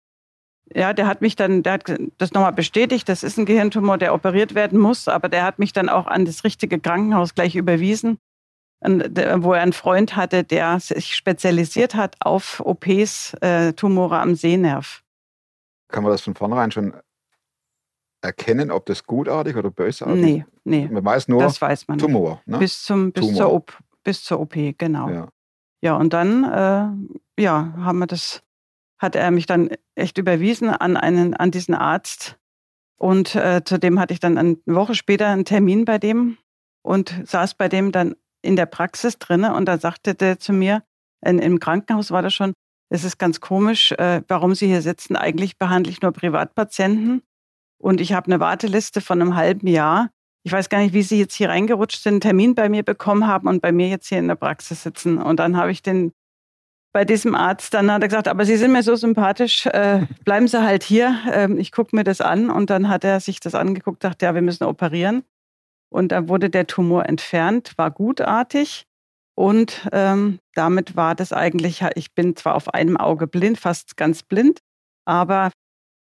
Ja, 0.73 0.93
der 0.93 1.05
hat 1.05 1.21
mich 1.21 1.35
dann, 1.35 1.61
der 1.61 1.73
hat 1.73 1.83
das 2.17 2.33
nochmal 2.33 2.53
bestätigt, 2.53 3.07
das 3.07 3.21
ist 3.21 3.37
ein 3.37 3.45
Gehirntumor, 3.45 3.99
der 3.99 4.15
operiert 4.15 4.55
werden 4.55 4.79
muss, 4.79 5.07
aber 5.07 5.29
der 5.29 5.43
hat 5.43 5.59
mich 5.59 5.73
dann 5.73 5.89
auch 5.89 6.07
an 6.07 6.25
das 6.25 6.43
richtige 6.43 6.79
Krankenhaus 6.79 7.35
gleich 7.35 7.55
überwiesen, 7.55 8.17
wo 8.81 9.53
er 9.53 9.61
einen 9.61 9.73
Freund 9.73 10.15
hatte, 10.15 10.43
der 10.43 10.79
sich 10.79 11.15
spezialisiert 11.15 11.93
hat 11.93 12.15
auf 12.19 12.61
OPs, 12.65 13.35
äh, 13.41 13.73
Tumore 13.73 14.19
am 14.19 14.33
Sehnerv. 14.33 15.03
Kann 15.89 16.01
man 16.01 16.11
das 16.11 16.21
von 16.21 16.33
vornherein 16.33 16.71
schon 16.71 16.95
erkennen, 18.25 18.71
ob 18.71 18.85
das 18.85 19.05
gutartig 19.05 19.55
oder 19.55 19.71
bösartig 19.71 20.21
Nee, 20.21 20.45
nee, 20.63 20.87
Man 20.91 21.05
weiß 21.05 21.27
nur 21.27 21.41
das 21.41 21.61
weiß 21.61 21.87
man. 21.87 21.97
Tumor. 21.97 22.41
Ne? 22.45 22.59
Bis, 22.59 22.83
zum, 22.83 23.11
bis, 23.11 23.21
Tumor. 23.21 23.37
zur 23.37 23.53
OP, 23.53 23.77
bis 24.03 24.23
zur 24.23 24.39
OP, 24.39 24.55
genau. 24.77 25.09
Ja, 25.09 25.27
ja. 25.81 25.95
und 25.95 26.13
dann 26.13 26.43
äh, 27.37 27.41
ja, 27.41 27.73
haben 27.77 27.99
wir 27.99 28.07
das, 28.07 28.43
hat 28.97 29.15
er 29.15 29.31
mich 29.31 29.45
dann 29.45 29.69
echt 29.95 30.17
überwiesen 30.17 30.69
an, 30.69 30.97
einen, 30.97 31.33
an 31.33 31.51
diesen 31.51 31.75
Arzt. 31.75 32.37
Und 32.97 33.35
äh, 33.35 33.61
zudem 33.63 33.99
hatte 33.99 34.13
ich 34.13 34.19
dann 34.19 34.37
eine 34.37 34.57
Woche 34.65 34.95
später 34.95 35.27
einen 35.27 35.45
Termin 35.45 35.85
bei 35.85 35.97
dem 35.97 36.37
und 36.81 37.13
saß 37.25 37.55
bei 37.55 37.67
dem 37.67 37.91
dann 37.91 38.15
in 38.41 38.55
der 38.55 38.67
Praxis 38.67 39.17
drinne 39.17 39.53
und 39.55 39.65
da 39.65 39.77
sagte 39.77 40.15
der 40.15 40.39
zu 40.39 40.53
mir, 40.53 40.83
in, 41.25 41.39
im 41.39 41.59
Krankenhaus 41.59 42.11
war 42.11 42.21
das 42.21 42.33
schon, 42.33 42.53
es 42.89 43.03
ist 43.03 43.17
ganz 43.17 43.41
komisch, 43.41 43.91
äh, 43.93 44.21
warum 44.27 44.55
Sie 44.55 44.67
hier 44.67 44.81
sitzen. 44.81 45.15
Eigentlich 45.15 45.57
behandle 45.57 45.91
ich 45.91 46.01
nur 46.01 46.11
Privatpatienten 46.11 47.23
und 47.77 48.01
ich 48.01 48.13
habe 48.13 48.27
eine 48.27 48.39
Warteliste 48.39 49.01
von 49.01 49.21
einem 49.21 49.35
halben 49.35 49.67
Jahr. 49.67 50.09
Ich 50.43 50.51
weiß 50.51 50.69
gar 50.69 50.79
nicht, 50.79 50.93
wie 50.93 51.01
Sie 51.01 51.19
jetzt 51.19 51.35
hier 51.35 51.49
reingerutscht 51.49 52.01
sind, 52.01 52.13
einen 52.13 52.21
Termin 52.21 52.55
bei 52.55 52.69
mir 52.69 52.83
bekommen 52.83 53.27
haben 53.27 53.47
und 53.47 53.61
bei 53.61 53.71
mir 53.71 53.87
jetzt 53.87 54.07
hier 54.07 54.19
in 54.19 54.27
der 54.27 54.35
Praxis 54.35 54.83
sitzen. 54.83 55.17
Und 55.17 55.39
dann 55.39 55.57
habe 55.57 55.71
ich 55.71 55.81
den 55.81 56.11
bei 56.93 57.03
diesem 57.03 57.35
Arzt, 57.35 57.73
dann 57.73 57.91
hat 57.91 58.01
er 58.03 58.07
gesagt, 58.07 58.29
aber 58.29 58.45
Sie 58.45 58.55
sind 58.55 58.71
mir 58.71 58.81
so 58.81 58.95
sympathisch, 58.95 59.65
äh, 59.65 60.07
bleiben 60.23 60.47
Sie 60.47 60.63
halt 60.63 60.83
hier. 60.83 61.19
Ähm, 61.31 61.57
ich 61.59 61.71
gucke 61.71 61.95
mir 61.95 62.03
das 62.03 62.21
an. 62.21 62.49
Und 62.49 62.69
dann 62.69 62.87
hat 62.87 63.03
er 63.03 63.19
sich 63.19 63.39
das 63.39 63.55
angeguckt, 63.55 64.03
dachte, 64.03 64.25
ja, 64.25 64.33
wir 64.33 64.41
müssen 64.41 64.63
operieren. 64.63 65.23
Und 65.89 66.11
dann 66.11 66.29
wurde 66.29 66.49
der 66.49 66.67
Tumor 66.67 67.05
entfernt, 67.05 67.73
war 67.77 67.91
gutartig. 67.91 68.85
Und 69.35 69.89
ähm, 69.91 70.39
damit 70.53 70.95
war 70.95 71.15
das 71.15 71.33
eigentlich, 71.33 71.83
ich 71.95 72.13
bin 72.13 72.35
zwar 72.35 72.55
auf 72.55 72.73
einem 72.73 72.95
Auge 72.95 73.27
blind, 73.27 73.59
fast 73.59 73.97
ganz 73.97 74.23
blind, 74.23 74.59
aber 75.05 75.51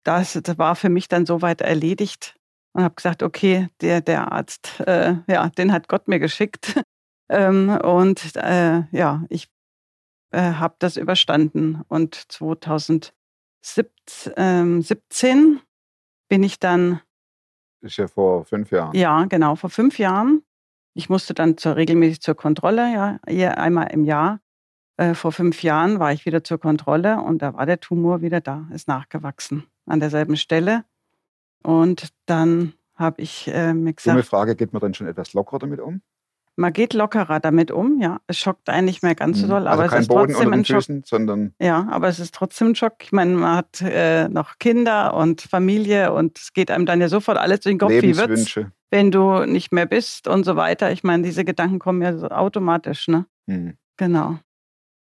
das, 0.08 0.38
das 0.42 0.56
war 0.56 0.74
für 0.74 0.88
mich 0.88 1.08
dann 1.08 1.26
soweit 1.26 1.60
erledigt 1.60 2.34
und 2.72 2.82
habe 2.82 2.94
gesagt, 2.94 3.22
okay, 3.22 3.68
der, 3.82 4.00
der 4.00 4.32
Arzt, 4.32 4.80
äh, 4.80 5.16
ja, 5.28 5.50
den 5.50 5.70
hat 5.70 5.86
Gott 5.86 6.08
mir 6.08 6.18
geschickt. 6.18 6.80
ähm, 7.28 7.68
und 7.68 8.34
äh, 8.36 8.84
ja, 8.90 9.24
ich 9.28 9.50
äh, 10.30 10.52
habe 10.54 10.76
das 10.78 10.96
überstanden. 10.96 11.82
Und 11.88 12.14
2017 12.14 13.12
ähm, 14.36 14.80
17 14.80 15.60
bin 16.30 16.42
ich 16.42 16.58
dann 16.58 17.02
Das 17.82 17.92
ist 17.92 17.98
ja 17.98 18.08
vor 18.08 18.46
fünf 18.46 18.70
Jahren. 18.70 18.96
ja, 18.96 19.26
genau, 19.26 19.56
vor 19.56 19.68
fünf 19.68 19.98
Jahren. 19.98 20.42
Ich 20.94 21.10
musste 21.10 21.34
dann 21.34 21.58
zur, 21.58 21.76
regelmäßig 21.76 22.22
zur 22.22 22.34
Kontrolle, 22.34 22.92
ja, 22.94 23.20
hier 23.28 23.58
einmal 23.58 23.92
im 23.92 24.04
Jahr. 24.04 24.40
Äh, 24.96 25.12
vor 25.12 25.32
fünf 25.32 25.62
Jahren 25.62 25.98
war 25.98 26.12
ich 26.14 26.24
wieder 26.24 26.42
zur 26.42 26.58
Kontrolle 26.58 27.20
und 27.20 27.42
da 27.42 27.52
war 27.52 27.66
der 27.66 27.78
Tumor 27.78 28.22
wieder 28.22 28.40
da, 28.40 28.66
ist 28.72 28.88
nachgewachsen 28.88 29.66
an 29.88 30.00
derselben 30.00 30.36
Stelle. 30.36 30.84
Und 31.62 32.08
dann 32.26 32.72
habe 32.94 33.22
ich 33.22 33.48
äh, 33.48 33.72
mir 33.74 33.92
Dumme 33.92 33.94
gesagt, 33.94 34.24
Frage, 34.26 34.56
geht 34.56 34.72
man 34.72 34.80
dann 34.80 34.94
schon 34.94 35.06
etwas 35.06 35.32
lockerer 35.32 35.58
damit 35.58 35.80
um? 35.80 36.02
man 36.60 36.72
geht 36.72 36.92
lockerer 36.92 37.38
damit 37.38 37.70
um, 37.70 38.00
ja. 38.00 38.18
Es 38.26 38.36
schockt 38.36 38.68
einen 38.68 38.86
nicht 38.86 39.04
mehr 39.04 39.14
ganz 39.14 39.38
so 39.38 39.46
Mhm. 39.46 39.50
doll, 39.50 39.68
also 39.68 39.82
aber 39.84 39.94
es 39.94 40.00
ist 40.00 40.08
Boden 40.08 40.32
trotzdem 40.32 40.52
ein 40.52 40.64
Schock. 40.64 40.76
Füßen, 40.78 41.02
sondern 41.06 41.54
Ja, 41.60 41.86
aber 41.88 42.08
es 42.08 42.18
ist 42.18 42.34
trotzdem 42.34 42.68
ein 42.70 42.74
Schock. 42.74 42.94
Ich 43.02 43.12
meine, 43.12 43.32
man 43.36 43.56
hat 43.58 43.80
äh, 43.80 44.28
noch 44.28 44.58
Kinder 44.58 45.14
und 45.14 45.40
Familie 45.40 46.12
und 46.12 46.36
es 46.36 46.52
geht 46.52 46.72
einem 46.72 46.84
dann 46.84 47.00
ja 47.00 47.08
sofort 47.08 47.38
alles 47.38 47.60
durch 47.60 47.74
den 47.74 47.78
Kopf. 47.78 47.92
Wie 47.92 48.16
wird's? 48.16 48.58
Wenn 48.90 49.12
du 49.12 49.44
nicht 49.44 49.70
mehr 49.70 49.86
bist 49.86 50.26
und 50.26 50.42
so 50.44 50.56
weiter. 50.56 50.90
Ich 50.90 51.04
meine, 51.04 51.22
diese 51.22 51.44
Gedanken 51.44 51.78
kommen 51.78 52.02
ja 52.02 52.16
so 52.18 52.26
automatisch, 52.26 53.06
ne? 53.06 53.26
Hm. 53.46 53.76
Genau. 53.96 54.38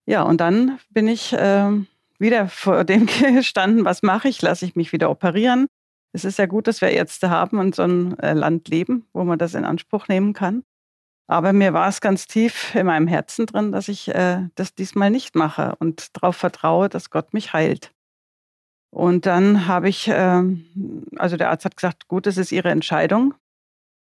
Ja, 0.07 0.23
und 0.23 0.41
dann 0.41 0.79
bin 0.91 1.09
ich 1.09 1.35
ähm, 1.39 1.89
wieder 2.19 2.49
vor 2.49 2.85
dem 2.85 3.07
gestanden, 3.35 3.85
was 3.85 4.03
mache 4.03 4.29
ich? 4.29 4.41
Lasse 4.43 4.65
ich 4.65 4.77
mich 4.77 4.93
wieder 4.93 5.11
operieren? 5.11 5.67
Es 6.13 6.25
ist 6.25 6.39
ja 6.39 6.47
gut, 6.47 6.67
dass 6.69 6.81
wir 6.81 6.91
Ärzte 6.91 7.29
haben 7.31 7.59
und 7.59 7.75
so 7.75 7.83
ein 7.83 8.19
äh, 8.21 8.35
Land 8.35 8.69
leben, 8.69 9.07
wo 9.13 9.25
man 9.25 9.39
das 9.39 9.55
in 9.55 9.65
Anspruch 9.65 10.07
nehmen 10.09 10.33
kann. 10.33 10.63
Aber 11.27 11.53
mir 11.53 11.73
war 11.73 11.89
es 11.89 12.01
ganz 12.01 12.27
tief 12.27 12.75
in 12.75 12.87
meinem 12.87 13.09
Herzen 13.09 13.47
drin, 13.47 13.73
dass 13.73 13.89
ich 13.89 14.15
äh, 14.15 14.47
das 14.55 14.75
diesmal 14.75 15.11
nicht 15.11 15.35
mache 15.35 15.75
und 15.79 16.15
darauf 16.17 16.37
vertraue, 16.37 16.89
dass 16.89 17.11
Gott 17.11 17.33
mich 17.33 17.53
heilt. 17.53 17.93
Und 18.91 19.27
dann 19.27 19.67
habe 19.67 19.89
ich, 19.89 20.09
ähm, 20.13 20.67
also 21.17 21.37
der 21.37 21.51
Arzt 21.51 21.65
hat 21.65 21.77
gesagt, 21.77 22.07
gut, 22.07 22.27
das 22.27 22.37
ist 22.37 22.53
Ihre 22.53 22.71
Entscheidung. 22.71 23.35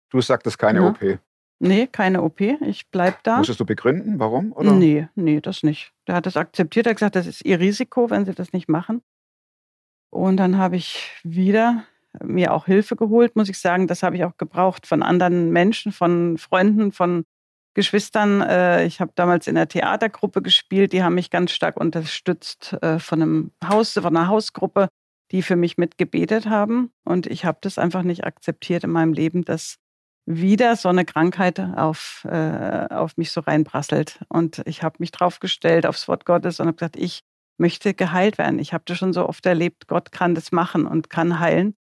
Du 0.10 0.19
sagtest 0.19 0.60
keine 0.60 0.79
Ja. 0.81 0.89
OP. 0.89 1.19
Nee, 1.60 1.88
keine 1.88 2.22
OP. 2.22 2.41
Ich 2.41 2.89
bleib 2.89 3.24
da. 3.24 3.38
Musstest 3.38 3.62
du 3.62 3.65
begründen, 3.65 4.19
warum? 4.19 4.51
Oder? 4.51 4.74
Nee, 4.74 5.07
nee, 5.15 5.39
das 5.39 5.63
nicht. 5.63 5.92
Der 6.07 6.15
hat 6.15 6.25
das 6.25 6.38
akzeptiert. 6.38 6.86
Er 6.86 6.91
hat 6.91 6.98
gesagt, 6.98 7.15
das 7.15 7.27
ist 7.27 7.45
ihr 7.45 7.60
Risiko, 7.60 8.10
wenn 8.10 8.25
sie 8.25 8.33
das 8.33 8.53
nicht 8.53 8.69
machen. 8.69 9.01
Und 10.10 10.38
dann 10.38 10.57
habe 10.57 10.75
ich 10.75 11.12
wieder 11.24 11.86
mir 12.22 12.53
auch 12.53 12.65
Hilfe 12.65 12.95
geholt, 12.95 13.36
muss 13.36 13.50
ich 13.50 13.57
sagen. 13.57 13.88
Das 13.88 14.03
habe 14.03 14.15
ich 14.15 14.24
auch 14.24 14.38
gebraucht 14.38 14.86
von 14.86 15.01
anderen 15.01 15.51
Menschen, 15.51 15.91
von 15.91 16.38
Freunden, 16.38 16.91
von 16.91 17.25
Geschwistern. 17.74 18.41
Äh, 18.41 18.86
Ich 18.86 19.01
habe 19.01 19.12
damals 19.15 19.48
in 19.48 19.55
der 19.55 19.67
Theatergruppe 19.67 20.41
gespielt. 20.41 20.93
Die 20.93 21.03
haben 21.03 21.15
mich 21.15 21.31
ganz 21.31 21.51
stark 21.51 21.77
unterstützt 21.79 22.74
äh, 22.81 23.00
von 23.00 23.22
einem 23.22 23.51
Haus, 23.67 23.93
von 23.93 24.05
einer 24.05 24.27
Hausgruppe, 24.27 24.89
die 25.31 25.41
für 25.41 25.55
mich 25.55 25.77
mitgebetet 25.77 26.45
haben. 26.48 26.91
Und 27.03 27.25
ich 27.25 27.45
habe 27.45 27.57
das 27.62 27.79
einfach 27.79 28.03
nicht 28.03 28.24
akzeptiert 28.24 28.83
in 28.83 28.91
meinem 28.91 29.13
Leben, 29.13 29.43
dass 29.43 29.77
wieder 30.25 30.75
so 30.75 30.89
eine 30.89 31.05
Krankheit 31.05 31.59
auf, 31.59 32.25
äh, 32.29 32.87
auf 32.89 33.17
mich 33.17 33.31
so 33.31 33.41
reinprasselt. 33.41 34.19
Und 34.29 34.61
ich 34.65 34.83
habe 34.83 34.95
mich 34.99 35.11
draufgestellt 35.11 35.85
aufs 35.85 36.07
Wort 36.07 36.25
Gottes 36.25 36.59
und 36.59 36.67
habe 36.67 36.77
gesagt, 36.77 36.95
ich 36.95 37.23
möchte 37.57 37.93
geheilt 37.93 38.37
werden. 38.37 38.59
Ich 38.59 38.73
habe 38.73 38.83
das 38.85 38.97
schon 38.97 39.13
so 39.13 39.27
oft 39.27 39.45
erlebt, 39.45 39.87
Gott 39.87 40.11
kann 40.11 40.35
das 40.35 40.51
machen 40.51 40.87
und 40.87 41.09
kann 41.09 41.39
heilen. 41.39 41.75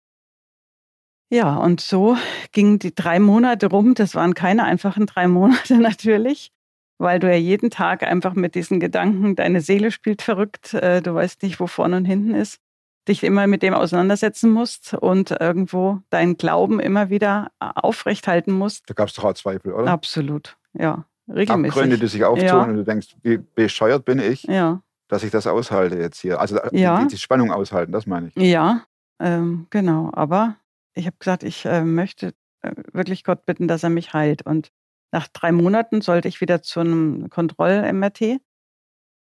Ja, 1.33 1.55
und 1.55 1.79
so 1.79 2.17
gingen 2.51 2.77
die 2.77 2.93
drei 2.93 3.19
Monate 3.19 3.67
rum. 3.67 3.93
Das 3.93 4.15
waren 4.15 4.33
keine 4.33 4.65
einfachen 4.65 5.05
drei 5.05 5.27
Monate 5.27 5.77
natürlich, 5.79 6.51
weil 6.98 7.19
du 7.19 7.29
ja 7.29 7.38
jeden 7.38 7.69
Tag 7.69 8.03
einfach 8.03 8.33
mit 8.33 8.53
diesen 8.55 8.81
Gedanken, 8.81 9.36
deine 9.36 9.62
Seele 9.62 9.91
spielt 9.91 10.21
verrückt, 10.21 10.74
äh, 10.74 11.01
du 11.01 11.13
weißt 11.13 11.41
nicht, 11.43 11.60
wo 11.60 11.67
vorne 11.67 11.98
und 11.98 12.05
hinten 12.05 12.36
ist, 12.36 12.60
dich 13.08 13.24
immer 13.24 13.48
mit 13.48 13.63
dem 13.63 13.74
auseinandersetzen 13.74 14.51
musst 14.51 14.93
und 14.93 15.31
irgendwo 15.31 16.00
deinen 16.10 16.38
Glauben 16.38 16.79
immer 16.79 17.10
wieder 17.10 17.51
aufrechthalten 17.60 18.53
musst. 18.53 18.89
Da 18.89 18.93
gab 18.93 19.08
es 19.10 19.13
doch 19.15 19.24
auch 19.24 19.34
Zweifel, 19.34 19.74
oder? 19.74 19.88
Absolut, 19.91 20.58
ja. 20.74 21.05
regelmäßig. 21.27 21.72
Abgründe, 21.75 21.98
die 21.98 22.08
sich 22.08 22.24
auftun 22.25 22.46
Ja. 22.48 22.63
und 22.63 22.75
du 22.75 22.84
denkst, 22.84 23.15
wie 23.24 23.38
bescheuert 23.38 24.05
bin 24.05 24.20
ich, 24.20 24.43
Ja, 24.43 24.81
dass 25.08 25.24
ich 25.24 25.31
das 25.31 25.48
aushalte 25.48 25.98
jetzt 25.98 26.20
hier. 26.22 26.39
Also 26.39 26.60
Ja. 26.72 27.01
die, 27.01 27.08
die 27.08 27.17
Spannung 27.17 27.51
aushalten, 27.51 27.91
das 27.91 28.05
meine 28.05 28.27
ich. 28.27 28.36
ja, 28.36 28.84
ähm, 29.20 29.67
genau. 29.70 30.10
Aber 30.13 30.55
ich 30.93 31.05
habe 31.08 31.15
gesagt, 31.20 31.43
ich 31.43 31.65
äh, 31.65 31.84
möchte 31.84 32.34
äh, 32.62 32.72
wirklich 32.93 33.24
Gott 33.24 33.46
bitten, 33.46 33.67
dass 33.67 33.84
er 33.84 33.89
mich 33.89 34.13
heilt. 34.13 34.43
Und 34.46 34.72
nach 35.12 35.27
drei 35.27 35.51
Monaten 35.51 36.01
sollte 36.01 36.27
ich 36.27 36.39
wieder 36.41 36.62
zu 36.62 36.79
einem 36.81 37.29
Kontroll-MRT. 37.29 38.39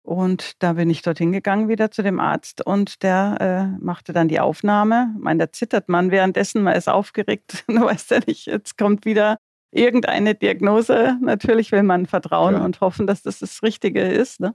Und 0.02 0.62
da 0.62 0.74
bin 0.74 0.88
ich 0.88 1.02
dorthin 1.02 1.32
gegangen 1.32 1.68
wieder 1.68 1.90
zu 1.90 2.02
dem 2.02 2.20
Arzt 2.20 2.64
und 2.66 3.02
der 3.02 3.36
äh, 3.78 3.84
machte 3.84 4.12
dann 4.12 4.28
die 4.28 4.40
Aufnahme. 4.40 5.12
Ich 5.14 5.22
meine, 5.22 5.46
da 5.46 5.52
zittert 5.52 5.88
man 5.88 6.10
währenddessen, 6.10 6.62
man 6.62 6.74
ist 6.74 6.88
aufgeregt. 6.88 7.64
Du 7.68 7.82
weißt 7.82 8.10
ja 8.10 8.20
nicht, 8.26 8.46
jetzt 8.46 8.78
kommt 8.78 9.04
wieder 9.04 9.38
irgendeine 9.72 10.34
Diagnose. 10.34 11.16
Natürlich 11.20 11.70
will 11.70 11.82
man 11.82 12.06
vertrauen 12.06 12.54
Klar. 12.54 12.64
und 12.64 12.80
hoffen, 12.80 13.06
dass 13.06 13.22
das 13.22 13.38
das 13.40 13.62
Richtige 13.62 14.02
ist. 14.02 14.40
Ne? 14.40 14.54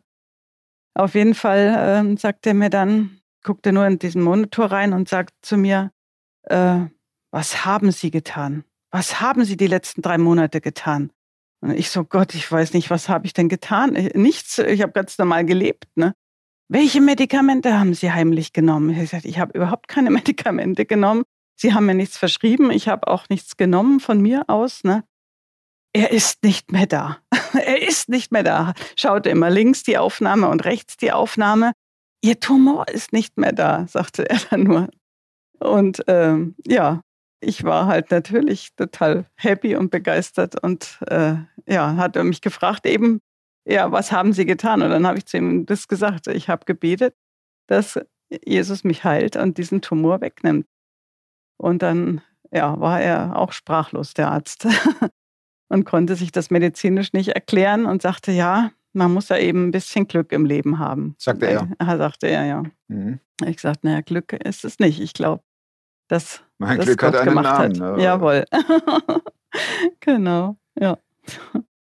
Auf 0.94 1.14
jeden 1.14 1.36
Fall 1.36 1.76
ähm, 1.78 2.18
sagt 2.18 2.48
er 2.48 2.54
mir 2.54 2.70
dann, 2.70 3.22
guckt 3.44 3.66
er 3.66 3.72
nur 3.72 3.86
in 3.86 4.00
diesen 4.00 4.22
Monitor 4.22 4.72
rein 4.72 4.94
und 4.94 5.08
sagt 5.08 5.34
zu 5.42 5.58
mir, 5.58 5.92
äh, 6.44 6.82
was 7.32 7.66
haben 7.66 7.92
Sie 7.92 8.12
getan? 8.12 8.64
Was 8.92 9.20
haben 9.22 9.44
Sie 9.46 9.58
die 9.58 9.68
letzten 9.68 10.02
drei 10.02 10.18
Monate 10.18 10.62
getan? 10.62 11.12
Und 11.66 11.72
ich 11.80 11.90
so, 11.90 12.04
Gott, 12.04 12.36
ich 12.36 12.52
weiß 12.52 12.74
nicht, 12.74 12.92
was 12.92 13.10
habe 13.10 13.26
ich 13.26 13.34
denn 13.34 13.50
getan? 13.50 13.96
Ich- 13.96 14.14
Nichts, 14.14 14.60
ich 14.60 14.84
habe 14.84 14.92
ganz 14.92 15.18
normal 15.18 15.46
gelebt. 15.46 15.86
Ne? 15.96 16.14
Welche 16.68 17.02
Medikamente 17.02 17.80
haben 17.80 17.96
Sie 17.96 18.12
heimlich 18.12 18.54
genommen? 18.54 18.92
Ich 18.92 19.00
gesagt, 19.00 19.26
ich 19.26 19.40
habe 19.40 19.58
überhaupt 19.58 19.88
keine 19.88 20.10
Medikamente 20.12 20.86
genommen. 20.86 21.24
Sie 21.56 21.74
haben 21.74 21.88
mir 21.88 21.96
nichts 21.96 22.18
verschrieben. 22.18 22.70
Ich 22.70 22.88
habe 22.88 23.08
auch 23.08 23.30
nichts 23.30 23.58
genommen 23.58 24.00
von 24.00 24.22
mir 24.22 24.44
aus. 24.48 24.84
Ne? 24.84 25.04
Er 25.94 26.12
ist 26.12 26.44
nicht 26.44 26.72
mehr 26.72 26.86
da. 26.86 27.18
er 27.54 27.82
ist 27.82 28.10
nicht 28.10 28.32
mehr 28.32 28.44
da. 28.44 28.74
Schaute 28.96 29.30
immer 29.30 29.50
links 29.50 29.82
die 29.82 29.98
Aufnahme 29.98 30.50
und 30.50 30.66
rechts 30.66 30.98
die 30.98 31.12
Aufnahme. 31.12 31.72
Ihr 32.22 32.40
Tumor 32.40 32.88
ist 32.90 33.12
nicht 33.12 33.38
mehr 33.38 33.54
da, 33.54 33.88
sagte 33.88 34.30
er 34.30 34.40
dann 34.52 34.64
nur. 34.64 34.90
Und 35.60 36.04
ähm, 36.08 36.56
ja, 36.68 37.02
ich 37.40 37.64
war 37.64 37.86
halt 37.86 38.12
natürlich 38.12 38.76
total 38.76 39.26
happy 39.36 39.76
und 39.76 39.92
begeistert 39.92 40.62
und 40.62 40.98
äh, 41.08 41.36
ja, 41.68 41.96
hat 41.96 42.16
er 42.16 42.24
mich 42.24 42.42
gefragt 42.42 42.86
eben, 42.86 43.20
ja, 43.68 43.92
was 43.92 44.12
haben 44.12 44.34
Sie 44.34 44.46
getan? 44.46 44.82
Und 44.82 44.92
dann 44.92 45.08
habe 45.08 45.18
ich 45.18 45.26
zu 45.26 45.38
ihm 45.38 45.66
das 45.66 45.88
gesagt. 45.88 46.28
Ich 46.28 46.50
habe 46.50 46.66
gebetet, 46.66 47.16
dass 47.68 48.00
Jesus 48.46 48.84
mich 48.84 49.04
heilt 49.04 49.36
und 49.36 49.58
diesen 49.58 49.82
Tumor 49.82 50.22
wegnimmt. 50.22 50.68
Und 51.58 51.82
dann 51.82 52.22
ja, 52.52 52.80
war 52.80 53.02
er 53.02 53.38
auch 53.38 53.52
sprachlos, 53.52 54.14
der 54.14 54.32
Arzt, 54.32 54.68
und 55.70 55.86
konnte 55.86 56.16
sich 56.16 56.32
das 56.32 56.52
medizinisch 56.52 57.14
nicht 57.14 57.30
erklären 57.30 57.86
und 57.86 58.02
sagte, 58.02 58.32
ja, 58.32 58.72
man 58.94 59.14
muss 59.14 59.30
ja 59.30 59.38
eben 59.38 59.68
ein 59.68 59.72
bisschen 59.72 60.08
Glück 60.08 60.32
im 60.32 60.46
Leben 60.46 60.80
haben. 60.80 61.16
Sagte 61.18 61.48
er. 61.48 61.68
Er 61.78 61.98
sagte 61.98 62.28
er, 62.28 62.46
ja. 62.46 62.64
Mhm. 62.88 63.20
Ich 63.46 63.60
sagte, 63.60 63.88
naja, 63.88 64.02
Glück 64.02 64.32
ist 64.34 64.64
es 64.64 64.80
nicht. 64.80 65.02
Ich 65.02 65.14
glaube, 65.14 65.44
dass 66.08 66.44
Mein 66.60 66.78
das 66.78 66.86
Glück 66.86 67.00
Gott 67.00 67.14
hat 67.14 67.22
einen 67.22 67.30
gemacht 67.30 67.78
Namen. 67.78 67.82
hat. 67.82 68.00
Jawohl. 68.00 68.46
genau, 70.00 70.58
ja. 70.80 70.98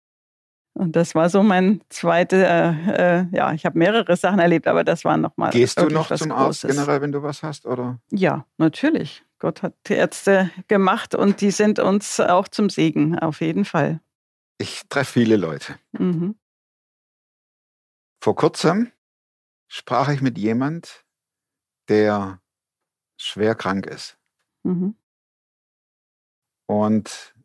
Und 0.73 0.95
das 0.95 1.15
war 1.15 1.29
so 1.29 1.43
mein 1.43 1.81
zweite, 1.89 2.45
äh, 2.45 3.19
äh, 3.19 3.25
ja, 3.33 3.53
ich 3.53 3.65
habe 3.65 3.77
mehrere 3.77 4.15
Sachen 4.15 4.39
erlebt, 4.39 4.67
aber 4.67 4.83
das 4.83 5.03
war 5.03 5.17
nochmal. 5.17 5.51
Gehst 5.51 5.79
du 5.79 5.87
noch 5.87 6.07
zum 6.15 6.31
Arzt 6.31 6.61
Großes. 6.61 6.75
generell, 6.75 7.01
wenn 7.01 7.11
du 7.11 7.21
was 7.21 7.43
hast? 7.43 7.65
Oder? 7.65 7.99
Ja, 8.09 8.45
natürlich. 8.57 9.23
Gott 9.37 9.63
hat 9.63 9.73
die 9.87 9.93
Ärzte 9.93 10.49
gemacht 10.67 11.13
und 11.13 11.41
die 11.41 11.51
sind 11.51 11.79
uns 11.79 12.19
auch 12.19 12.47
zum 12.47 12.69
Segen, 12.69 13.19
auf 13.19 13.41
jeden 13.41 13.65
Fall. 13.65 13.99
Ich 14.59 14.83
treffe 14.87 15.13
viele 15.13 15.35
Leute. 15.35 15.77
Mhm. 15.91 16.35
Vor 18.23 18.35
kurzem 18.35 18.91
sprach 19.67 20.09
ich 20.09 20.21
mit 20.21 20.37
jemand, 20.37 21.03
der 21.89 22.39
schwer 23.17 23.55
krank 23.55 23.87
ist. 23.87 24.17
Mhm. 24.63 24.95
Und 26.67 27.35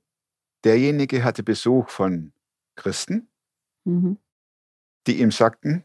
derjenige 0.66 1.22
hatte 1.24 1.42
Besuch 1.42 1.88
von 1.88 2.32
Christen, 2.74 3.30
Mhm. 3.84 4.18
die 5.06 5.20
ihm 5.20 5.30
sagten, 5.30 5.84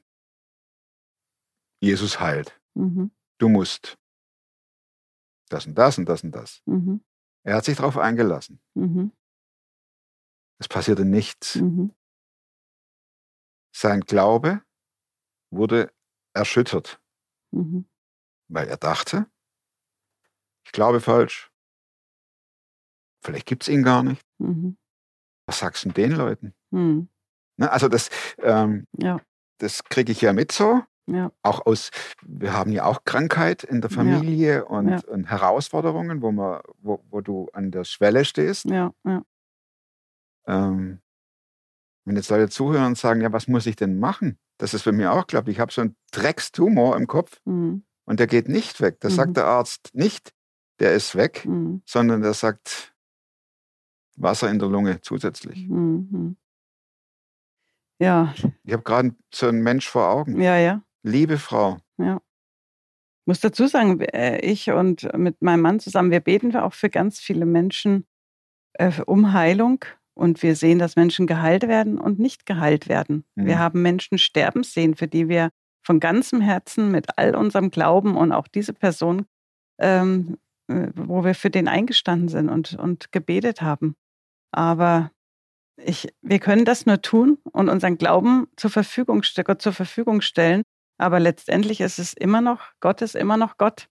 Jesus 1.80 2.20
heilt. 2.20 2.60
Mhm. 2.74 3.12
Du 3.38 3.48
musst 3.48 3.98
das 5.50 5.66
und 5.68 5.76
das 5.76 5.98
und 5.98 6.06
das 6.10 6.24
und 6.24 6.32
das. 6.32 6.62
Mhm. 6.66 7.04
Er 7.44 7.56
hat 7.56 7.66
sich 7.66 7.78
darauf 7.78 7.98
eingelassen. 7.98 8.60
Mhm. 8.74 9.12
Es 10.60 10.68
passierte 10.68 11.06
nichts. 11.06 11.56
Mhm. 11.56 11.94
Sein 13.76 14.02
Glaube 14.02 14.64
wurde 15.52 15.94
erschüttert, 16.34 17.00
Mhm. 17.52 17.86
weil 18.48 18.68
er 18.68 18.78
dachte, 18.78 19.30
ich 20.66 20.72
glaube 20.72 21.02
falsch. 21.02 21.52
Vielleicht 23.24 23.46
gibt 23.46 23.64
es 23.64 23.70
ihn 23.70 23.84
gar 23.84 24.02
nicht. 24.04 24.26
Mhm. 24.42 24.78
Was 25.46 25.60
sagst 25.60 25.86
du 25.86 25.90
den 25.90 26.12
Leuten? 26.12 26.54
Mhm. 26.72 27.10
Ne, 27.58 27.72
also 27.72 27.88
das, 27.88 28.10
ähm, 28.42 28.88
Ja, 28.98 29.20
das 29.60 29.84
kriege 29.84 30.12
ich 30.12 30.22
ja 30.22 30.34
mit 30.34 30.52
so. 30.52 30.82
ja. 31.08 31.32
Auch 31.44 31.66
aus, 31.66 31.92
wir 32.26 32.54
haben 32.54 32.72
ja 32.72 32.86
auch 32.86 33.04
Krankheit 33.06 33.64
in 33.64 33.82
der 33.82 33.90
Ja. 33.92 33.96
Familie 33.98 34.66
und, 34.66 34.88
Ja. 34.90 35.00
und 35.08 35.26
Herausforderungen, 35.30 36.22
wo, 36.22 36.32
man, 36.32 36.62
wo, 36.80 37.04
wo 37.10 37.22
du 37.22 37.50
an 37.54 37.72
der 37.72 37.84
Schwelle 37.84 38.24
stehst. 38.26 38.66
Ja, 38.66 38.94
ja. 39.06 39.24
Ähm, 40.48 41.00
wenn 42.06 42.16
jetzt 42.16 42.30
Leute 42.30 42.50
zuhören 42.50 42.86
und 42.88 42.98
sagen, 42.98 43.22
ja, 43.22 43.32
was 43.32 43.48
muss 43.48 43.66
ich 43.68 43.76
denn 43.76 44.00
machen? 44.00 44.40
Das 44.58 44.74
ist 44.74 44.86
bei 44.86 44.92
mir 44.92 45.12
auch 45.14 45.28
klar. 45.28 45.48
Ich 45.48 45.60
habe 45.60 45.72
so 45.72 45.82
einen 45.82 45.96
Dreckstumor 46.12 46.96
im 46.98 47.08
Kopf 47.08 47.40
Mhm. 47.46 47.84
und 48.06 48.20
der 48.20 48.28
geht 48.28 48.48
nicht 48.48 48.82
weg. 48.82 48.98
Das 49.02 49.14
Mhm. 49.14 49.18
sagt 49.18 49.38
der 49.38 49.46
Arzt 49.46 49.90
nicht, 49.94 50.34
der 50.80 50.94
ist 50.94 51.16
weg, 51.16 51.46
Mhm. 51.46 51.82
sondern 51.86 52.22
der 52.22 52.34
sagt 52.34 52.91
Wasser 54.22 54.50
in 54.50 54.60
der 54.60 54.70
Lunge 54.70 55.02
zusätzlich. 55.02 55.68
Mhm. 55.68 56.38
Ja, 58.00 58.34
Ich 58.64 58.74
habe 58.74 58.84
gerade 58.84 59.16
so 59.34 59.48
einen 59.48 59.62
Mensch 59.62 59.88
vor 59.88 60.10
Augen. 60.10 60.42
ja, 60.42 60.58
ja. 60.58 60.82
Liebe 61.04 61.38
Frau, 61.38 61.78
Ich 61.98 63.28
muss 63.28 63.40
dazu 63.40 63.68
sagen, 63.68 64.00
äh, 64.00 64.40
ich 64.40 64.72
und 64.72 65.08
mit 65.16 65.42
meinem 65.42 65.62
Mann 65.62 65.80
zusammen, 65.80 66.12
wir 66.12 66.20
beten 66.20 66.56
auch 66.56 66.74
für 66.74 66.90
ganz 66.90 67.20
viele 67.20 67.46
Menschen 67.46 68.06
äh, 68.74 68.92
um 69.06 69.34
Heilung. 69.34 69.86
Und 70.14 70.44
wir 70.44 70.56
sehen, 70.56 70.78
dass 70.78 70.96
Menschen 70.98 71.26
geheilt 71.26 71.68
werden 71.68 71.98
und 71.98 72.20
nicht 72.20 72.46
geheilt 72.46 72.90
werden. 72.90 73.24
Mhm. 73.36 73.46
Wir 73.46 73.60
haben 73.60 73.82
Menschen 73.82 74.18
sterben 74.18 74.64
sehen, 74.64 74.96
für 74.96 75.08
die 75.08 75.30
wir 75.30 75.50
von 75.84 76.00
ganzem 76.00 76.42
Herzen 76.42 76.92
mit 76.92 77.18
all 77.18 77.36
unserem 77.36 77.72
Glauben 77.72 78.18
und 78.18 78.32
auch 78.32 78.48
diese 78.48 78.74
Person, 78.74 79.26
ähm, 79.80 80.38
äh, 80.68 80.90
wo 80.96 81.24
wir 81.24 81.34
für 81.34 81.50
den 81.50 81.68
eingestanden 81.68 82.28
sind 82.28 82.50
und, 82.50 82.78
und 82.78 83.12
gebetet 83.12 83.62
haben. 83.62 83.96
Aber 84.52 85.12
ich, 85.78 86.14
wir 86.22 86.40
können 86.40 86.66
das 86.66 86.86
nur 86.86 87.02
tun 87.02 87.38
und 87.52 87.70
unseren 87.70 87.98
Glauben 87.98 88.48
zur 88.56 88.70
Verfügung, 88.70 89.24
Gott 89.44 89.62
zur 89.62 89.74
Verfügung 89.74 90.22
stellen. 90.22 90.64
Aber 90.98 91.20
letztendlich 91.20 91.82
ist 91.82 92.00
es 92.00 92.14
immer 92.14 92.42
noch, 92.42 92.62
Gott 92.80 93.02
ist 93.02 93.16
immer 93.16 93.38
noch 93.38 93.58
Gott. 93.58 93.88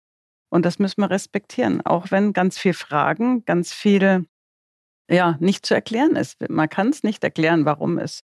Und 0.51 0.65
das 0.65 0.79
müssen 0.79 1.01
wir 1.01 1.11
respektieren. 1.11 1.85
Auch 1.85 2.11
wenn 2.11 2.33
ganz 2.33 2.59
viel 2.59 2.75
Fragen, 2.75 3.45
ganz 3.45 3.73
viel, 3.73 4.27
ja, 5.11 5.37
nicht 5.41 5.67
zu 5.67 5.75
erklären 5.75 6.17
ist. 6.17 6.49
Man 6.49 6.69
kann 6.69 6.89
es 6.89 7.03
nicht 7.03 7.23
erklären, 7.25 7.65
warum 7.65 7.99
es 7.99 8.21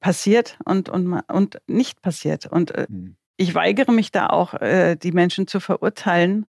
passiert 0.00 0.58
und, 0.64 0.88
und, 0.88 1.20
und 1.28 1.60
nicht 1.66 2.02
passiert. 2.02 2.46
Und 2.46 2.72
äh, 2.72 2.86
Hm. 2.88 3.16
ich 3.36 3.54
weigere 3.54 3.92
mich 3.92 4.10
da 4.10 4.26
auch, 4.28 4.54
äh, 4.54 4.96
die 4.96 5.12
Menschen 5.12 5.46
zu 5.46 5.60
verurteilen. 5.60 6.46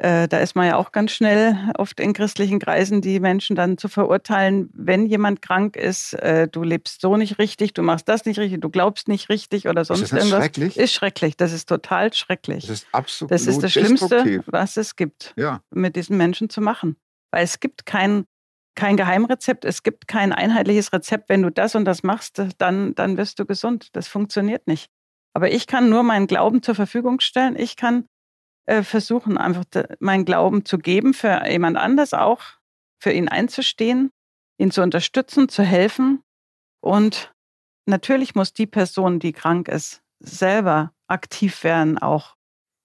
Äh, 0.00 0.28
da 0.28 0.38
ist 0.38 0.56
man 0.56 0.66
ja 0.66 0.76
auch 0.76 0.92
ganz 0.92 1.10
schnell 1.10 1.58
oft 1.76 2.00
in 2.00 2.14
christlichen 2.14 2.58
Kreisen, 2.58 3.02
die 3.02 3.20
Menschen 3.20 3.54
dann 3.54 3.76
zu 3.76 3.86
verurteilen, 3.88 4.70
wenn 4.72 5.04
jemand 5.04 5.42
krank 5.42 5.76
ist, 5.76 6.14
äh, 6.14 6.48
du 6.48 6.62
lebst 6.62 7.02
so 7.02 7.18
nicht 7.18 7.38
richtig, 7.38 7.74
du 7.74 7.82
machst 7.82 8.08
das 8.08 8.24
nicht 8.24 8.38
richtig, 8.38 8.62
du 8.62 8.70
glaubst 8.70 9.08
nicht 9.08 9.28
richtig 9.28 9.68
oder 9.68 9.84
sonst 9.84 10.00
ist 10.00 10.12
das 10.14 10.20
irgendwas. 10.20 10.38
schrecklich? 10.38 10.78
Ist 10.78 10.94
schrecklich, 10.94 11.36
das 11.36 11.52
ist 11.52 11.68
total 11.68 12.14
schrecklich. 12.14 12.66
Das 12.66 12.78
ist 12.78 12.86
absolut 12.92 13.30
Das 13.30 13.46
ist 13.46 13.62
das 13.62 13.72
Schlimmste, 13.72 14.42
was 14.46 14.78
es 14.78 14.96
gibt, 14.96 15.34
Ja, 15.36 15.60
mit 15.70 15.96
diesen 15.96 16.16
Menschen 16.16 16.48
zu 16.48 16.62
machen. 16.62 16.96
Weil 17.30 17.44
es 17.44 17.60
gibt 17.60 17.84
kein, 17.84 18.24
kein 18.74 18.96
Geheimrezept, 18.96 19.66
es 19.66 19.82
gibt 19.82 20.08
kein 20.08 20.32
einheitliches 20.32 20.94
Rezept. 20.94 21.28
Wenn 21.28 21.42
du 21.42 21.50
das 21.50 21.74
und 21.74 21.84
das 21.84 22.02
machst, 22.02 22.42
dann, 22.56 22.94
dann 22.94 23.18
wirst 23.18 23.38
du 23.38 23.44
gesund. 23.44 23.88
Das 23.92 24.08
funktioniert 24.08 24.66
nicht. 24.66 24.88
Aber 25.34 25.52
ich 25.52 25.66
kann 25.66 25.90
nur 25.90 26.04
meinen 26.04 26.26
Glauben 26.26 26.62
zur 26.62 26.74
Verfügung 26.74 27.20
stellen. 27.20 27.54
Ich 27.54 27.76
kann 27.76 28.06
äh, 28.70 28.84
versuchen, 28.84 29.36
einfach 29.36 29.64
meinen 29.98 30.24
Glauben 30.24 30.64
zu 30.64 30.78
geben 30.78 31.12
für 31.12 31.44
jemand 31.48 31.76
anders 31.76 32.14
auch, 32.14 32.40
für 33.00 33.10
ihn 33.10 33.28
einzustehen, 33.28 34.10
ihn 34.58 34.70
zu 34.70 34.82
unterstützen, 34.82 35.48
zu 35.48 35.64
helfen. 35.64 36.22
Und 36.80 37.34
natürlich 37.86 38.36
muss 38.36 38.52
die 38.52 38.68
Person, 38.68 39.18
die 39.18 39.32
krank 39.32 39.66
ist, 39.66 40.02
selber 40.20 40.92
aktiv 41.08 41.64
werden, 41.64 41.98
auch 41.98 42.36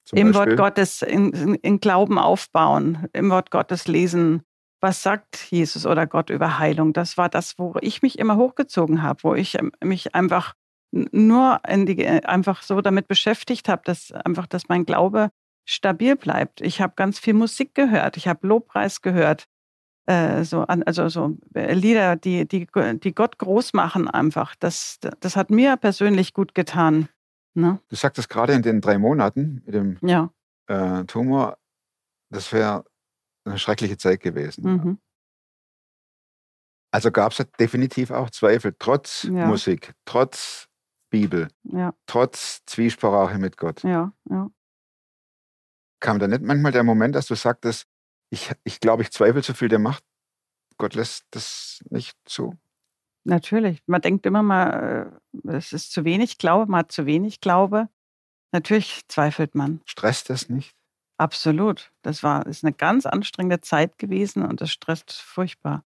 zum 0.05 0.17
im 0.17 0.31
Beispiel. 0.31 0.51
Wort 0.53 0.57
Gottes 0.57 1.03
in, 1.03 1.31
in, 1.33 1.53
in 1.55 1.79
Glauben 1.79 2.17
aufbauen, 2.17 3.07
im 3.13 3.29
Wort 3.29 3.51
Gottes 3.51 3.87
lesen, 3.87 4.41
was 4.81 5.03
sagt 5.03 5.51
Jesus 5.51 5.85
oder 5.85 6.07
Gott 6.07 6.31
über 6.31 6.57
Heilung? 6.57 6.93
Das 6.93 7.15
war 7.15 7.29
das, 7.29 7.59
wo 7.59 7.75
ich 7.81 8.01
mich 8.01 8.17
immer 8.17 8.37
hochgezogen 8.37 9.03
habe, 9.03 9.23
wo 9.23 9.35
ich 9.35 9.59
ähm, 9.59 9.71
mich 9.83 10.15
einfach 10.15 10.55
nur 10.91 11.59
die, 11.67 12.03
äh, 12.03 12.21
einfach 12.23 12.63
so 12.63 12.81
damit 12.81 13.07
beschäftigt 13.07 13.69
habe, 13.69 13.83
dass 13.85 14.11
einfach, 14.11 14.47
dass 14.47 14.67
mein 14.67 14.85
Glaube 14.85 15.29
stabil 15.65 16.15
bleibt. 16.15 16.61
Ich 16.61 16.79
habe 16.81 16.93
ganz 16.95 17.19
viel 17.19 17.33
Musik 17.33 17.73
gehört, 17.75 18.17
ich 18.17 18.27
habe 18.27 18.47
Lobpreis 18.47 19.01
gehört, 19.01 19.47
äh, 20.07 20.43
so 20.43 20.61
an, 20.61 20.83
also 20.83 21.09
so 21.09 21.37
äh, 21.55 21.73
Lieder, 21.73 22.15
die, 22.15 22.47
die, 22.47 22.67
die 22.99 23.15
Gott 23.15 23.37
groß 23.39 23.73
machen 23.73 24.07
einfach. 24.07 24.55
Das, 24.59 24.99
das 25.19 25.35
hat 25.35 25.49
mir 25.49 25.77
persönlich 25.77 26.33
gut 26.33 26.53
getan. 26.55 27.09
Ne? 27.55 27.79
Du 27.89 27.95
sagtest 27.95 28.29
gerade 28.29 28.53
in 28.53 28.61
den 28.61 28.81
drei 28.81 28.97
Monaten 28.99 29.63
mit 29.65 29.73
dem 29.73 29.97
Ja. 30.01 30.29
äh, 30.67 31.03
Tumor, 31.05 31.57
das 32.29 32.51
wäre 32.53 32.85
eine 33.45 33.57
schreckliche 33.57 33.97
Zeit 33.97 34.19
gewesen. 34.19 34.63
Mhm. 34.63 34.97
Also 36.91 37.11
gab 37.11 37.31
es 37.33 37.45
definitiv 37.59 38.11
auch 38.11 38.29
Zweifel, 38.29 38.75
trotz 38.77 39.23
Ja. 39.23 39.47
Musik, 39.47 39.93
trotz 40.05 40.67
Bibel, 41.09 41.47
Ja, 41.63 41.93
trotz 42.07 42.63
Zwiesprache 42.65 43.37
mit 43.37 43.57
Gott. 43.57 43.83
ja, 43.83 44.11
ja. 44.29 44.49
Kam 45.99 46.19
da 46.19 46.27
nicht 46.27 46.41
manchmal 46.41 46.71
der 46.71 46.83
Moment, 46.83 47.15
dass 47.15 47.27
du 47.27 47.35
sagtest, 47.35 47.87
ich, 48.29 48.51
ich 48.63 48.79
glaube, 48.79 49.03
ich 49.03 49.11
zweifle 49.11 49.41
zu 49.41 49.53
viel 49.53 49.69
der 49.69 49.79
Macht, 49.79 50.03
Gott 50.77 50.93
lässt 50.93 51.25
das 51.31 51.83
nicht 51.89 52.17
zu? 52.25 52.57
Natürlich. 53.23 53.81
Man 53.87 54.01
denkt 54.01 54.25
immer 54.25 54.43
mal, 54.43 55.19
äh, 55.45 55.51
es 55.51 55.73
ist 55.73 55.91
zu 55.91 56.05
wenig 56.05 56.37
Glaube, 56.37 56.69
man 56.69 56.79
hat 56.79 56.91
zu 56.91 57.05
wenig 57.05 57.39
Glaube. 57.39 57.89
Natürlich 58.51 59.01
zweifelt 59.07 59.55
man. 59.55 59.81
Stresst 59.85 60.29
das 60.29 60.49
nicht? 60.49 60.75
Absolut. 61.17 61.91
Das 62.01 62.23
war, 62.23 62.45
ist 62.45 62.63
eine 62.63 62.73
ganz 62.73 63.05
anstrengende 63.05 63.61
Zeit 63.61 63.97
gewesen 63.97 64.45
und 64.45 64.61
das 64.61 64.71
stresst 64.71 65.13
furchtbar. 65.13 65.83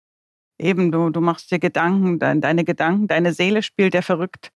Eben, 0.57 0.91
du, 0.91 1.09
du 1.09 1.19
machst 1.19 1.51
dir 1.51 1.59
Gedanken, 1.59 2.19
dein, 2.19 2.39
deine 2.39 2.63
Gedanken, 2.63 3.07
deine 3.07 3.33
Seele 3.33 3.61
spielt 3.61 3.93
ja 3.93 4.01
verrückt. 4.01 4.51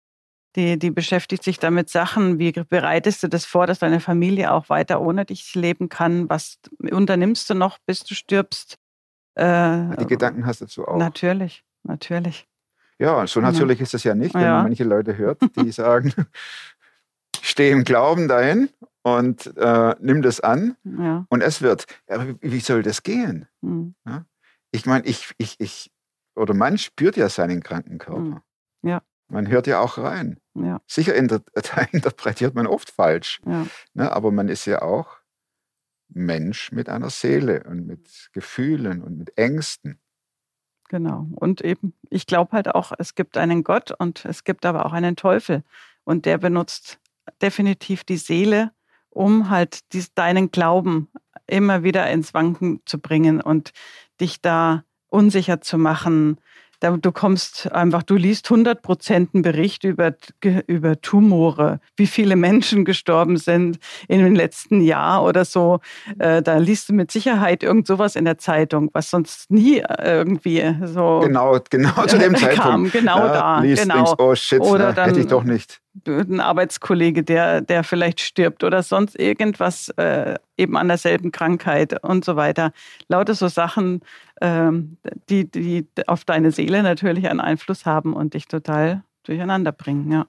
Die, 0.57 0.79
die 0.79 0.91
beschäftigt 0.91 1.45
sich 1.45 1.59
damit 1.59 1.89
Sachen. 1.91 2.39
Wie 2.39 2.53
bereitest 2.53 3.23
du 3.23 3.29
das 3.29 3.45
vor, 3.45 3.67
dass 3.67 3.79
deine 3.81 4.01
Familie 4.01 4.51
auch 4.53 4.69
weiter 4.71 5.01
ohne 5.01 5.25
dich 5.25 5.55
leben 5.55 5.89
kann? 5.89 6.29
Was 6.31 6.59
unternimmst 6.81 7.49
du 7.51 7.55
noch, 7.55 7.79
bis 7.87 8.03
du 8.05 8.15
stirbst? 8.15 8.79
Äh, 9.35 9.97
Die 9.99 10.07
Gedanken 10.07 10.47
hast 10.47 10.61
du 10.61 10.65
dazu 10.65 10.89
auch. 10.89 10.97
Natürlich, 10.97 11.65
natürlich. 11.85 12.49
Ja, 12.99 13.27
so 13.27 13.41
natürlich 13.41 13.81
ist 13.81 13.95
das 13.95 14.03
ja 14.05 14.15
nicht, 14.15 14.35
wenn 14.35 14.41
Ja. 14.43 14.55
man 14.57 14.65
manche 14.65 14.85
Leute 14.85 15.17
hört, 15.17 15.41
die 15.57 15.71
sagen, 15.73 16.13
stehe 17.41 17.73
im 17.73 17.85
Glauben 17.85 18.27
dahin 18.27 18.71
und 19.03 19.57
äh, 19.57 19.95
nimm 20.01 20.23
das 20.23 20.41
an 20.41 20.77
Ja. 20.85 21.25
und 21.29 21.43
es 21.43 21.63
wird. 21.63 21.87
Aber 22.09 22.27
wie- 22.41 22.61
soll 22.61 22.83
das 22.83 23.03
gehen? 23.03 23.47
hm. 23.63 23.95
Ich 24.71 24.85
meine, 24.85 25.07
ich, 25.07 25.31
ich, 25.39 25.55
ich, 25.61 25.91
oder 26.35 26.53
man 26.53 26.77
spürt 26.77 27.17
ja 27.17 27.29
seinen 27.31 27.63
kranken 27.63 27.99
Körper. 27.99 28.21
Mhm. 28.21 28.41
Ja. 28.83 29.03
Man 29.29 29.49
hört 29.49 29.67
ja 29.67 29.81
auch 29.81 29.99
rein. 29.99 30.39
Ja, 30.55 30.81
Sicher 30.87 31.15
inter 31.15 31.43
interpretiert 31.93 32.55
man 32.55 32.67
oft 32.67 32.91
falsch, 32.91 33.41
ja, 33.47 33.67
ne? 33.95 34.11
aber 34.11 34.31
man 34.31 34.49
ist 34.49 34.65
ja 34.65 34.83
auch 34.83 35.19
Mensch 36.09 36.73
mit 36.73 36.89
einer 36.89 37.11
Seele 37.11 37.65
und 37.65 37.87
mit 37.87 38.31
Gefühlen 38.33 39.03
und 39.03 39.19
mit 39.19 39.37
Ängsten. 39.37 40.01
genau. 40.89 41.27
Und 41.37 41.61
eben, 41.61 41.93
ich 42.09 42.27
glaube 42.27 42.53
halt 42.53 42.75
auch, 42.75 42.93
es 42.99 43.15
gibt 43.15 43.37
einen 43.37 43.63
Gott 43.63 43.93
und 43.99 44.25
es 44.25 44.45
gibt 44.45 44.65
aber 44.65 44.87
auch 44.87 44.93
einen 44.93 45.17
Teufel. 45.17 45.63
Und 46.05 46.25
der 46.25 46.39
benutzt 46.39 46.99
definitiv 47.43 48.05
die 48.05 48.17
Seele, 48.17 48.73
um 49.11 49.51
halt 49.51 49.93
dies, 49.93 50.15
deinen 50.15 50.51
Glauben 50.51 51.09
immer 51.47 51.83
wieder 51.83 52.11
ins 52.11 52.35
Wanken 52.35 52.81
zu 52.87 52.99
bringen 52.99 53.41
und 53.41 53.73
dich 54.21 54.41
da 54.41 54.85
unsicher 55.09 55.61
zu 55.61 55.79
machen. 55.79 56.39
Da, 56.81 56.97
du 56.97 57.11
kommst 57.11 57.73
einfach, 57.73 58.05
du 58.05 58.15
liest 58.15 58.51
100 58.51 58.83
Prozent 58.83 59.31
einen 59.35 59.43
Bericht 59.43 59.83
über, 59.85 60.15
über 60.69 61.01
Tumore, 61.01 61.81
wie 61.97 62.07
viele 62.07 62.37
Menschen 62.37 62.85
gestorben 62.85 63.37
sind 63.37 63.79
in 64.07 64.21
den 64.23 64.37
letzten 64.37 64.81
Jahr 64.81 65.25
oder 65.25 65.45
so. 65.45 65.81
Äh, 66.21 66.41
da 66.41 66.59
liest 66.59 66.89
du 66.89 66.93
mit 66.93 67.11
Sicherheit 67.11 67.65
irgend 67.65 67.87
sowas 67.89 68.15
in 68.15 68.25
der 68.25 68.39
Zeitung, 68.39 68.91
was 68.93 69.11
sonst 69.11 69.51
nie 69.51 69.79
äh, 69.81 70.19
irgendwie 70.19 70.63
so 70.85 71.21
Genau, 71.25 71.59
genau 71.69 72.07
zu 72.07 72.17
dem 72.19 72.33
Kam, 72.35 72.41
Zeitpunkt. 72.55 72.93
genau 72.93 73.19
da, 73.27 73.59
liest, 73.61 73.83
genau. 73.83 73.95
Denkst, 73.97 74.13
oh 74.19 74.35
shit, 74.37 74.61
Oder 74.61 74.93
dann- 74.93 75.09
hätte 75.09 75.21
ich 75.21 75.27
doch 75.27 75.43
nicht. 75.43 75.81
ein 76.07 76.39
Arbeitskollege, 76.41 77.25
der, 77.25 77.61
der 77.61 77.83
vielleicht 77.83 78.21
stirbt 78.21 78.63
oder 78.63 78.85
sonst 78.85 79.19
irgendwas 79.19 79.89
äh, 79.97 80.37
eben 80.57 80.77
an 80.77 80.87
derselben 80.87 81.33
Krankheit 81.33 82.05
und 82.05 82.25
so 82.25 82.37
weiter. 82.37 82.71
Lauter 83.09 83.35
so 83.35 83.49
Sachen, 83.49 84.03
die, 84.41 85.51
die 85.51 85.87
auf 86.07 86.25
deine 86.25 86.53
Seele 86.53 86.83
natürlich 86.83 87.29
einen 87.29 87.41
Einfluss 87.41 87.87
haben 87.87 88.15
und 88.15 88.35
dich 88.35 88.47
total 88.47 89.03
durcheinander 89.25 89.73
bringen. 89.73 90.11
Ja, 90.13 90.27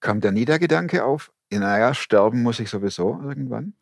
Kam 0.00 0.20
da 0.20 0.30
nie 0.30 0.44
der 0.44 0.58
Gedanke 0.58 1.04
auf, 1.04 1.32
ja, 1.52 1.58
naja, 1.58 1.94
sterben 1.94 2.42
muss 2.42 2.60
ich 2.60 2.70
sowieso 2.70 3.20
irgendwann? 3.22 3.74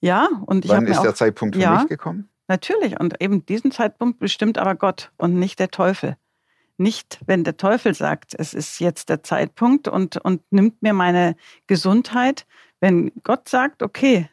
ja 0.00 0.28
und 0.46 0.64
ich 0.64 0.70
Wann 0.70 0.76
habe 0.76 0.86
mir 0.86 0.92
ist 0.92 0.98
auch 0.98 1.02
der 1.02 1.14
Zeitpunkt 1.14 1.56
für 1.56 1.62
ja. 1.62 1.78
mich 1.80 1.88
gekommen? 1.88 2.28
Natürlich. 2.48 2.98
Und 2.98 3.22
eben 3.22 3.46
diesen 3.46 3.70
Zeitpunkt 3.70 4.18
bestimmt 4.18 4.58
aber 4.58 4.74
Gott 4.74 5.12
und 5.18 5.38
nicht 5.38 5.60
der 5.60 5.70
Teufel. 5.70 6.16
Nicht, 6.78 7.20
wenn 7.26 7.44
der 7.44 7.56
Teufel 7.56 7.94
sagt, 7.94 8.34
es 8.36 8.54
ist 8.54 8.80
jetzt 8.80 9.08
der 9.08 9.22
Zeitpunkt 9.22 9.86
und, 9.86 10.16
und 10.16 10.42
nimmt 10.50 10.82
mir 10.82 10.92
meine 10.92 11.36
Gesundheit. 11.68 12.46
Wenn 12.80 13.12
Gott 13.22 13.48
sagt, 13.48 13.82
okay, 13.82 14.28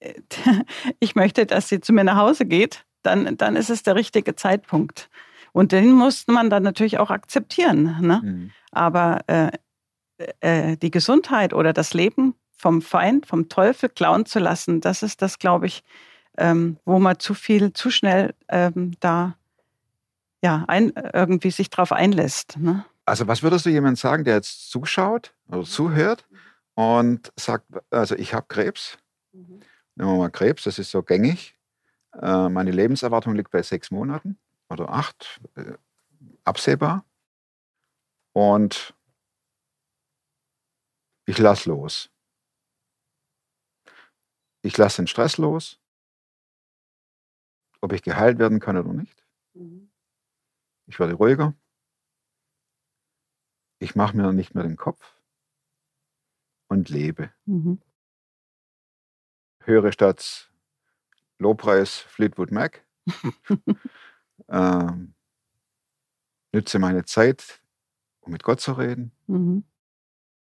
ich 0.98 1.14
möchte, 1.14 1.46
dass 1.46 1.68
sie 1.68 1.80
zu 1.80 1.92
mir 1.92 2.02
nach 2.02 2.16
Hause 2.16 2.46
geht, 2.46 2.84
dann, 3.02 3.36
dann 3.36 3.56
ist 3.56 3.70
es 3.70 3.82
der 3.82 3.94
richtige 3.94 4.34
Zeitpunkt. 4.34 5.10
Und 5.52 5.72
den 5.72 5.92
muss 5.92 6.26
man 6.26 6.50
dann 6.50 6.62
natürlich 6.62 6.98
auch 6.98 7.10
akzeptieren. 7.10 7.96
Ne? 8.00 8.20
Mhm. 8.22 8.50
Aber 8.70 9.20
äh, 9.26 9.50
äh, 10.40 10.76
die 10.76 10.90
Gesundheit 10.90 11.52
oder 11.52 11.72
das 11.72 11.94
Leben 11.94 12.34
vom 12.56 12.80
Feind, 12.80 13.26
vom 13.26 13.48
Teufel 13.48 13.88
klauen 13.88 14.24
zu 14.24 14.38
lassen, 14.38 14.80
das 14.80 15.02
ist 15.02 15.20
das, 15.20 15.38
glaube 15.38 15.66
ich, 15.66 15.82
ähm, 16.38 16.78
wo 16.84 16.98
man 16.98 17.18
zu 17.18 17.34
viel, 17.34 17.72
zu 17.72 17.90
schnell 17.90 18.34
ähm, 18.48 18.92
da 19.00 19.36
ja, 20.42 20.64
ein, 20.68 20.92
irgendwie 21.12 21.50
sich 21.50 21.70
drauf 21.70 21.92
einlässt. 21.92 22.58
Ne? 22.58 22.84
Also 23.04 23.26
was 23.26 23.42
würdest 23.42 23.66
du 23.66 23.70
jemandem 23.70 23.96
sagen, 23.96 24.24
der 24.24 24.34
jetzt 24.34 24.70
zuschaut 24.70 25.34
oder 25.48 25.62
zuhört 25.64 26.26
und 26.74 27.32
sagt, 27.36 27.66
also 27.90 28.14
ich 28.16 28.34
habe 28.34 28.46
Krebs, 28.48 28.98
nehmen 29.32 29.62
wir 29.96 30.16
mal 30.16 30.30
Krebs, 30.30 30.64
das 30.64 30.78
ist 30.78 30.90
so 30.90 31.02
gängig, 31.02 31.54
äh, 32.20 32.48
meine 32.48 32.70
Lebenserwartung 32.70 33.34
liegt 33.34 33.50
bei 33.50 33.62
sechs 33.62 33.90
Monaten 33.90 34.38
oder 34.68 34.90
acht, 34.90 35.40
äh, 35.56 35.74
absehbar 36.44 37.04
und 38.32 38.94
ich 41.26 41.38
lasse 41.38 41.68
los. 41.68 42.10
Ich 44.62 44.76
lasse 44.76 45.02
den 45.02 45.06
Stress 45.08 45.38
los, 45.38 45.80
ob 47.80 47.92
ich 47.92 48.02
geheilt 48.02 48.38
werden 48.38 48.60
kann 48.60 48.76
oder 48.76 48.92
nicht. 48.92 49.24
Ich 50.86 50.98
werde 50.98 51.14
ruhiger. 51.14 51.54
Ich 53.78 53.96
mache 53.96 54.16
mir 54.16 54.32
nicht 54.32 54.54
mehr 54.54 54.62
den 54.62 54.76
Kopf 54.76 55.18
und 56.68 56.88
lebe. 56.88 57.32
Mhm. 57.46 57.82
Höre 59.60 59.92
statt 59.92 60.51
Lobpreis 61.42 61.98
Fleetwood 61.98 62.50
Mac. 62.50 62.84
ähm, 64.48 65.14
nütze 66.52 66.78
meine 66.78 67.04
Zeit, 67.04 67.60
um 68.20 68.32
mit 68.32 68.42
Gott 68.42 68.60
zu 68.60 68.72
reden. 68.72 69.12
Mhm. 69.26 69.64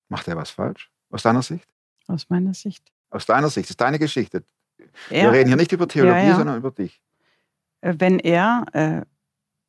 Macht 0.08 0.28
er 0.28 0.36
was 0.36 0.50
falsch? 0.52 0.92
Aus 1.12 1.24
deiner 1.24 1.42
Sicht? 1.42 1.68
Aus 2.08 2.30
meiner 2.30 2.54
Sicht. 2.54 2.84
Aus 3.12 3.26
deiner 3.26 3.50
Sicht, 3.50 3.66
das 3.66 3.72
ist 3.72 3.82
deine 3.82 4.00
Geschichte. 4.00 4.44
Wir 5.10 5.18
Er, 5.18 5.32
reden 5.32 5.48
hier 5.48 5.58
nicht 5.58 5.72
über 5.72 5.88
Theologie, 5.88 6.28
ja. 6.28 6.36
sondern 6.36 6.58
über 6.58 6.72
dich. 6.72 7.02
äh, 7.82 7.94
wenn 7.98 8.20
er, 8.20 8.66
äh, 8.74 9.02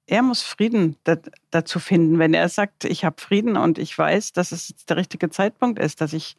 er 0.07 0.23
muss 0.23 0.43
Frieden 0.43 0.97
da, 1.05 1.17
dazu 1.51 1.79
finden. 1.79 2.19
Wenn 2.19 2.35
er 2.35 2.49
sagt, 2.49 2.85
ich 2.85 3.05
habe 3.05 3.21
Frieden 3.21 3.57
und 3.57 3.79
ich 3.79 3.97
weiß, 3.97 4.33
dass 4.33 4.53
es 4.53 4.69
jetzt 4.69 4.89
der 4.91 4.97
richtige 4.97 5.31
Zeitpunkt 5.31 5.79
ist, 5.79 6.01
dass 6.01 6.13
ich, 6.13 6.37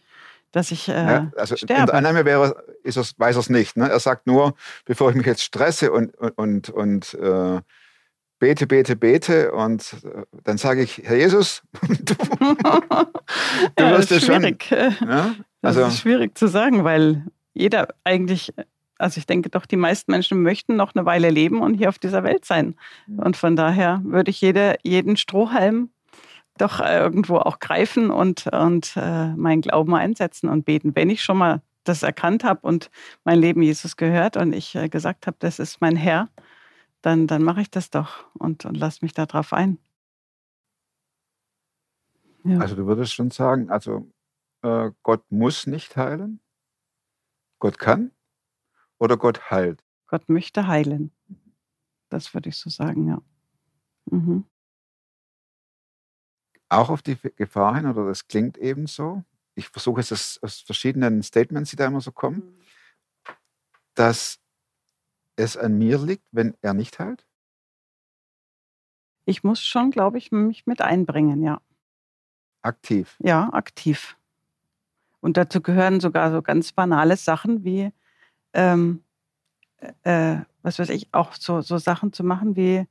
dass 0.52 0.72
ich 0.72 0.88
äh, 0.90 0.94
Ja, 0.94 1.32
also 1.38 1.56
in 1.56 1.60
sterbe. 1.60 1.86
der 1.88 1.96
Annahme 1.96 2.26
wäre, 2.26 2.64
ist 2.84 2.98
es, 2.98 3.14
weiß 3.18 3.36
er 3.36 3.40
es 3.40 3.50
nicht. 3.50 3.78
Ne? 3.78 3.90
Er 3.90 4.00
sagt 4.00 4.28
nur, 4.28 4.54
bevor 4.86 5.10
ich 5.10 5.16
mich 5.16 5.26
jetzt 5.26 5.44
stresse 5.44 5.92
und, 5.92 6.14
und, 6.16 6.70
und, 6.70 7.14
äh, 7.16 7.60
bete, 8.40 8.66
bete, 8.68 8.96
bete 8.96 9.52
und 9.52 9.96
äh, 10.04 10.24
dann 10.44 10.58
sage 10.58 10.82
ich, 10.82 10.98
Herr 11.04 11.16
Jesus, 11.16 11.62
du, 11.82 12.16
ja, 12.90 13.06
das 13.76 13.92
wirst 14.00 14.12
ist 14.12 14.18
es 14.18 14.26
schon- 14.26 14.42
schwierig. 14.42 14.70
ja? 14.72 15.36
Das 15.62 15.78
also 15.78 15.88
ist 15.90 16.00
schwierig 16.00 16.38
zu 16.38 16.48
sagen, 16.48 16.84
weil 16.84 17.24
jeder 17.54 17.90
eigentlich, 18.04 18.52
also 18.98 19.20
ich 19.20 19.28
denke 19.28 19.50
doch, 19.50 19.66
die 19.68 19.76
meisten 19.78 20.12
Menschen 20.12 20.42
möchten 20.42 20.76
noch 20.76 20.96
eine 20.96 21.06
Weile 21.06 21.30
leben 21.30 21.62
und 21.62 21.76
hier 21.76 21.90
auf 21.90 22.00
dieser 22.00 22.24
Welt 22.24 22.46
sein. 22.46 22.76
Und 23.18 23.38
von 23.38 23.56
daher 23.56 24.02
würde 24.04 24.32
ich 24.32 24.42
jede, 24.42 24.76
jeden 24.84 25.18
Strohhalm 25.18 25.90
doch 26.62 26.80
äh, 26.80 27.00
irgendwo 27.00 27.38
auch 27.38 27.60
greifen 27.60 28.12
und, 28.12 28.48
und 28.48 28.94
äh, 28.96 29.34
meinen 29.34 29.62
Glauben 29.62 29.94
einsetzen 29.96 30.50
und 30.50 30.66
beten. 30.66 30.96
Wenn 30.96 31.10
ich 31.10 31.24
schon 31.24 31.38
mal 31.38 31.62
das 31.84 32.04
erkannt 32.04 32.44
habe 32.44 32.62
und 32.62 32.92
mein 33.24 33.40
Leben 33.40 33.62
Jesus 33.62 33.98
gehört 33.98 34.38
und 34.38 34.54
ich 34.54 34.76
äh, 34.76 34.88
gesagt 34.88 35.28
habe, 35.28 35.38
das 35.40 35.60
ist 35.60 35.82
mein 35.82 35.96
Herr, 35.96 36.30
dann, 37.02 37.28
dann 37.28 37.44
mache 37.44 37.62
ich 37.62 37.72
das 37.72 37.90
doch 37.90 38.26
und, 38.34 38.66
und 38.66 38.76
lass 38.76 39.02
mich 39.02 39.14
darauf 39.14 39.54
ein. 39.54 39.80
Ja. 42.44 42.60
Also 42.60 42.76
du 42.76 42.86
würdest 42.86 43.14
schon 43.14 43.32
sagen, 43.32 43.70
also 43.70 44.12
äh, 44.62 44.92
Gott 45.04 45.24
muss 45.32 45.68
nicht 45.68 45.98
heilen, 45.98 46.40
Gott 47.60 47.78
kann 47.78 48.12
oder 49.00 49.18
Gott 49.18 49.52
heilt. 49.52 49.84
Gott 50.08 50.30
möchte 50.30 50.68
heilen. 50.68 51.12
Das 52.10 52.34
würde 52.34 52.50
ich 52.50 52.58
so 52.58 52.70
sagen, 52.70 53.08
ja. 53.08 53.22
Mhm. 54.06 54.46
Auch 56.72 56.90
auf 56.90 57.02
die 57.02 57.18
Gefahr 57.36 57.76
hin, 57.76 57.86
oder 57.86 58.06
das 58.08 58.28
klingt 58.28 58.58
eben 58.58 58.88
so, 58.88 59.26
ich 59.56 59.68
versuche 59.68 60.00
es 60.00 60.14
aus, 60.14 60.40
aus 60.42 60.62
verschiedenen 60.62 61.22
Statements, 61.22 61.72
die 61.72 61.76
da 61.76 61.86
immer 61.86 62.00
so 62.00 62.14
kommen, 62.14 62.58
dass 63.94 64.40
es 65.36 65.58
an 65.58 65.78
mir 65.78 65.98
liegt, 65.98 66.24
wenn 66.32 66.56
er 66.62 66.74
nicht 66.74 66.98
heilt? 66.98 67.28
Ich 69.26 69.44
muss 69.44 69.62
schon, 69.62 69.92
glaube 69.92 70.18
ich, 70.18 70.32
mich 70.32 70.66
mit 70.66 70.82
einbringen, 70.82 71.44
ja. 71.44 71.60
Aktiv. 72.62 73.18
Ja, 73.20 73.50
aktiv. 73.52 74.18
Und 75.20 75.36
dazu 75.36 75.62
gehören 75.62 76.00
sogar 76.00 76.32
so 76.32 76.42
ganz 76.42 76.72
banale 76.72 77.18
Sachen 77.18 77.66
wie, 77.66 77.92
ähm, 78.54 79.04
äh, 80.04 80.38
was 80.62 80.80
weiß 80.80 80.90
ich, 80.90 81.14
auch 81.14 81.34
so, 81.34 81.60
so 81.60 81.78
Sachen 81.78 82.14
zu 82.14 82.24
machen 82.24 82.56
wie, 82.56 82.88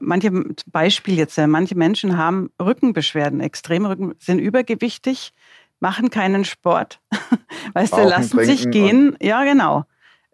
manche 0.00 0.30
Beispiel 0.66 1.16
jetzt, 1.16 1.38
äh, 1.38 1.46
manche 1.46 1.76
Menschen 1.76 2.16
haben 2.16 2.50
Rückenbeschwerden, 2.60 3.40
extreme 3.40 3.90
Rücken, 3.90 4.14
sind 4.18 4.38
übergewichtig, 4.38 5.32
machen 5.80 6.10
keinen 6.10 6.44
Sport, 6.44 7.00
weißt 7.74 7.94
du, 7.94 8.02
lassen 8.02 8.44
sich 8.44 8.70
gehen, 8.70 9.16
ja 9.20 9.44
genau. 9.44 9.84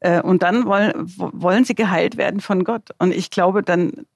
Äh, 0.01 0.23
und 0.23 0.43
dann 0.43 0.67
wollen, 0.67 0.93
wollen 1.17 1.65
sie 1.65 1.75
geheilt 1.75 2.17
werden 2.17 2.41
von 2.41 2.65
Gott. 2.65 2.91
Und 2.99 3.15
ich 3.15 3.31
glaube, 3.31 3.63
dann, 3.63 4.07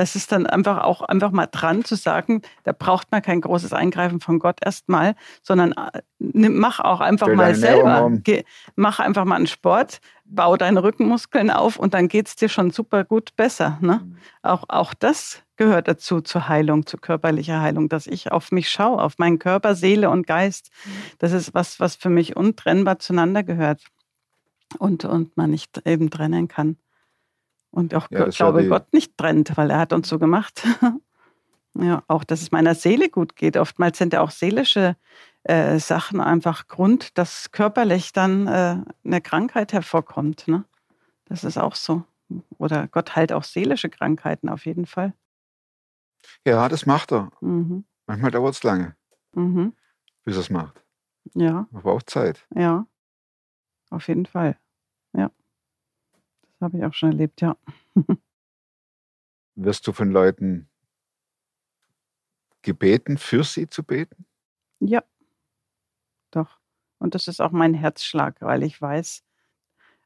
das 0.00 0.16
ist 0.16 0.32
dann 0.32 0.46
einfach 0.46 0.78
auch 0.78 1.02
einfach 1.02 1.30
mal 1.30 1.46
dran 1.46 1.84
zu 1.84 1.94
sagen, 1.94 2.40
da 2.64 2.72
braucht 2.72 3.12
man 3.12 3.20
kein 3.20 3.42
großes 3.42 3.74
Eingreifen 3.74 4.20
von 4.20 4.38
Gott 4.38 4.56
erstmal, 4.64 5.14
sondern 5.42 5.72
äh, 5.72 6.00
mach 6.18 6.80
auch 6.80 7.00
einfach 7.00 7.26
Stell 7.26 7.36
mal 7.36 7.54
selber. 7.54 8.04
Um. 8.06 8.22
mach 8.76 8.98
einfach 8.98 9.26
mal 9.26 9.36
einen 9.36 9.46
Sport, 9.46 10.00
bau 10.24 10.56
deine 10.56 10.82
Rückenmuskeln 10.82 11.50
auf 11.50 11.76
und 11.76 11.92
dann 11.92 12.08
geht 12.08 12.28
es 12.28 12.36
dir 12.36 12.48
schon 12.48 12.70
super 12.70 13.04
gut 13.04 13.36
besser. 13.36 13.76
Ne? 13.82 14.00
Mhm. 14.02 14.16
Auch, 14.40 14.64
auch 14.68 14.94
das 14.94 15.42
gehört 15.56 15.86
dazu 15.86 16.22
zur 16.22 16.48
Heilung, 16.48 16.86
zur 16.86 17.02
körperlicher 17.02 17.60
Heilung, 17.60 17.90
dass 17.90 18.06
ich 18.06 18.32
auf 18.32 18.52
mich 18.52 18.70
schaue, 18.70 19.02
auf 19.02 19.18
meinen 19.18 19.38
Körper, 19.38 19.74
Seele 19.74 20.08
und 20.08 20.26
Geist. 20.26 20.70
Mhm. 20.86 20.90
Das 21.18 21.32
ist 21.32 21.52
was, 21.52 21.78
was 21.78 21.94
für 21.94 22.08
mich 22.08 22.36
untrennbar 22.36 23.00
zueinander 23.00 23.42
gehört 23.42 23.82
und, 24.78 25.04
und 25.04 25.36
man 25.36 25.50
nicht 25.50 25.82
eben 25.84 26.08
trennen 26.08 26.48
kann. 26.48 26.78
Und 27.70 27.94
auch, 27.94 28.08
ja, 28.10 28.26
glaube, 28.26 28.66
Gott 28.68 28.92
nicht 28.92 29.16
trennt, 29.16 29.56
weil 29.56 29.70
er 29.70 29.78
hat 29.78 29.92
uns 29.92 30.08
so 30.08 30.18
gemacht. 30.18 30.66
ja, 31.74 32.02
auch, 32.08 32.24
dass 32.24 32.42
es 32.42 32.50
meiner 32.50 32.74
Seele 32.74 33.08
gut 33.08 33.36
geht. 33.36 33.56
Oftmals 33.56 33.98
sind 33.98 34.12
ja 34.12 34.20
auch 34.20 34.30
seelische 34.30 34.96
äh, 35.44 35.78
Sachen 35.78 36.20
einfach 36.20 36.66
Grund, 36.66 37.16
dass 37.16 37.52
körperlich 37.52 38.12
dann 38.12 38.46
äh, 38.46 38.76
eine 39.04 39.20
Krankheit 39.20 39.72
hervorkommt. 39.72 40.48
Ne? 40.48 40.64
Das 41.26 41.44
ist 41.44 41.58
auch 41.58 41.76
so. 41.76 42.04
Oder 42.58 42.88
Gott 42.88 43.16
heilt 43.16 43.32
auch 43.32 43.44
seelische 43.44 43.88
Krankheiten 43.88 44.48
auf 44.48 44.66
jeden 44.66 44.86
Fall. 44.86 45.14
Ja, 46.46 46.68
das 46.68 46.86
macht 46.86 47.12
er. 47.12 47.30
Mhm. 47.40 47.84
Manchmal 48.06 48.30
dauert 48.30 48.54
es 48.54 48.62
lange, 48.62 48.96
mhm. 49.32 49.74
bis 50.24 50.36
er 50.36 50.40
es 50.40 50.50
macht. 50.50 50.82
Ja. 51.34 51.66
Man 51.70 51.82
braucht 51.82 52.10
Zeit. 52.10 52.46
Ja, 52.54 52.86
auf 53.90 54.08
jeden 54.08 54.26
Fall. 54.26 54.58
Ja. 55.12 55.30
Habe 56.60 56.78
ich 56.78 56.84
auch 56.84 56.94
schon 56.94 57.12
erlebt, 57.12 57.40
ja. 57.40 57.56
Wirst 59.54 59.86
du 59.86 59.92
von 59.92 60.10
Leuten 60.10 60.68
gebeten, 62.62 63.18
für 63.18 63.44
sie 63.44 63.68
zu 63.68 63.82
beten? 63.82 64.26
Ja, 64.80 65.02
doch. 66.30 66.58
Und 66.98 67.14
das 67.14 67.28
ist 67.28 67.40
auch 67.40 67.50
mein 67.50 67.74
Herzschlag, 67.74 68.40
weil 68.40 68.62
ich 68.62 68.80
weiß, 68.80 69.22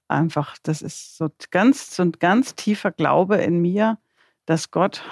einfach, 0.09 0.57
das 0.63 0.83
ist 0.83 1.17
so 1.17 1.29
ganz, 1.51 1.95
so 1.95 2.03
ein 2.03 2.13
ganz 2.13 2.55
tiefer 2.55 2.93
Glaube 2.93 3.37
in 3.37 3.61
mir, 3.61 3.99
dass 4.47 4.71
Gott 4.71 5.03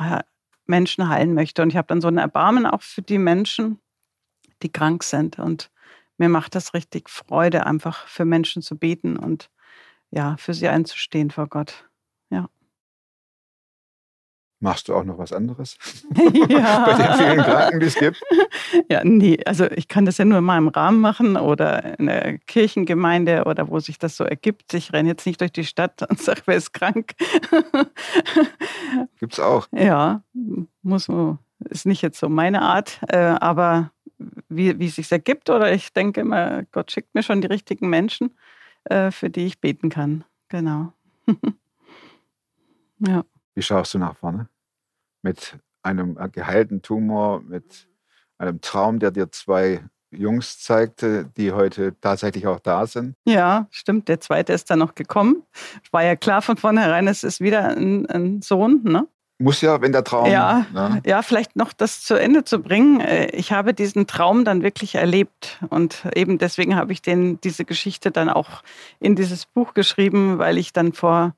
Menschen 0.66 1.08
heilen 1.08 1.34
möchte. 1.34 1.62
Und 1.62 1.70
ich 1.70 1.76
habe 1.76 1.88
dann 1.88 2.00
so 2.00 2.08
ein 2.08 2.18
Erbarmen 2.18 2.66
auch 2.66 2.82
für 2.82 3.02
die 3.02 3.18
Menschen, 3.18 3.80
die 4.62 4.70
krank 4.70 5.02
sind. 5.02 5.38
Und 5.38 5.70
mir 6.18 6.28
macht 6.28 6.54
das 6.54 6.74
richtig 6.74 7.10
Freude, 7.10 7.66
einfach 7.66 8.06
für 8.06 8.24
Menschen 8.24 8.62
zu 8.62 8.76
beten 8.76 9.16
und 9.16 9.50
ja, 10.12 10.36
für 10.36 10.54
sie 10.54 10.68
einzustehen 10.68 11.30
vor 11.30 11.48
Gott. 11.48 11.88
Ja. 12.30 12.48
Machst 14.60 14.88
du 14.88 14.94
auch 14.94 15.04
noch 15.04 15.18
was 15.18 15.32
anderes? 15.32 15.76
Ja. 16.48 16.84
Bei 16.86 16.94
den 16.94 17.14
vielen 17.14 17.44
Kranken, 17.44 17.80
die 17.80 17.86
es 17.86 17.96
gibt? 17.96 18.22
Ja, 18.88 19.02
nee, 19.04 19.38
also 19.44 19.70
ich 19.70 19.88
kann 19.88 20.04
das 20.04 20.18
ja 20.18 20.24
nur 20.24 20.38
in 20.38 20.44
meinem 20.44 20.68
Rahmen 20.68 21.00
machen 21.00 21.36
oder 21.36 21.98
in 21.98 22.06
der 22.06 22.38
Kirchengemeinde 22.38 23.44
oder 23.44 23.68
wo 23.68 23.80
sich 23.80 23.98
das 23.98 24.16
so 24.16 24.24
ergibt. 24.24 24.72
Ich 24.74 24.92
renne 24.92 25.10
jetzt 25.10 25.26
nicht 25.26 25.40
durch 25.40 25.52
die 25.52 25.64
Stadt 25.64 26.08
und 26.08 26.20
sage, 26.20 26.42
wer 26.46 26.56
ist 26.56 26.72
krank. 26.72 27.14
Gibt's 29.18 29.40
auch. 29.40 29.66
Ja, 29.72 30.22
muss 30.82 31.08
man, 31.08 31.38
ist 31.68 31.86
nicht 31.86 32.02
jetzt 32.02 32.18
so 32.18 32.28
meine 32.28 32.62
Art, 32.62 33.00
äh, 33.08 33.16
aber 33.18 33.90
wie, 34.48 34.78
wie 34.78 34.86
es 34.86 34.96
sich 34.96 35.10
ergibt 35.10 35.50
oder 35.50 35.72
ich 35.72 35.92
denke 35.92 36.20
immer, 36.20 36.64
Gott 36.72 36.90
schickt 36.90 37.14
mir 37.14 37.22
schon 37.22 37.40
die 37.40 37.48
richtigen 37.48 37.88
Menschen, 37.88 38.34
für 38.88 39.30
die 39.30 39.46
ich 39.46 39.60
beten 39.60 39.88
kann. 39.88 40.24
Genau. 40.48 40.92
ja. 42.98 43.24
Wie 43.54 43.62
schaust 43.62 43.94
du 43.94 43.98
nach 43.98 44.16
vorne? 44.16 44.48
Mit 45.22 45.58
einem 45.82 46.18
geheilten 46.32 46.82
Tumor, 46.82 47.42
mit 47.42 47.88
einem 48.38 48.60
Traum, 48.60 48.98
der 48.98 49.10
dir 49.10 49.30
zwei 49.30 49.84
Jungs 50.10 50.60
zeigte, 50.60 51.30
die 51.36 51.52
heute 51.52 51.98
tatsächlich 52.00 52.46
auch 52.46 52.60
da 52.60 52.86
sind. 52.86 53.14
Ja, 53.24 53.66
stimmt. 53.70 54.08
Der 54.08 54.20
zweite 54.20 54.52
ist 54.52 54.70
dann 54.70 54.78
noch 54.78 54.94
gekommen. 54.94 55.42
War 55.90 56.04
ja 56.04 56.16
klar 56.16 56.42
von 56.42 56.56
vornherein, 56.56 57.08
es 57.08 57.24
ist 57.24 57.40
wieder 57.40 57.68
ein, 57.76 58.06
ein 58.06 58.42
Sohn. 58.42 58.82
Ne? 58.84 59.08
Muss 59.38 59.60
ja, 59.60 59.80
wenn 59.80 59.92
der 59.92 60.04
Traum. 60.04 60.30
Ja, 60.30 60.66
ne? 60.72 61.02
ja, 61.04 61.22
vielleicht 61.22 61.56
noch 61.56 61.72
das 61.72 62.02
zu 62.02 62.14
Ende 62.14 62.44
zu 62.44 62.60
bringen. 62.60 63.00
Äh, 63.00 63.26
ich 63.30 63.52
habe 63.52 63.74
diesen 63.74 64.06
Traum 64.06 64.44
dann 64.44 64.62
wirklich 64.62 64.94
erlebt. 64.94 65.58
Und 65.68 66.06
eben 66.14 66.38
deswegen 66.38 66.76
habe 66.76 66.92
ich 66.92 67.02
den, 67.02 67.40
diese 67.40 67.64
Geschichte 67.64 68.10
dann 68.10 68.28
auch 68.28 68.62
in 69.00 69.16
dieses 69.16 69.46
Buch 69.46 69.74
geschrieben, 69.74 70.38
weil 70.38 70.58
ich 70.58 70.72
dann 70.72 70.92
vor 70.92 71.34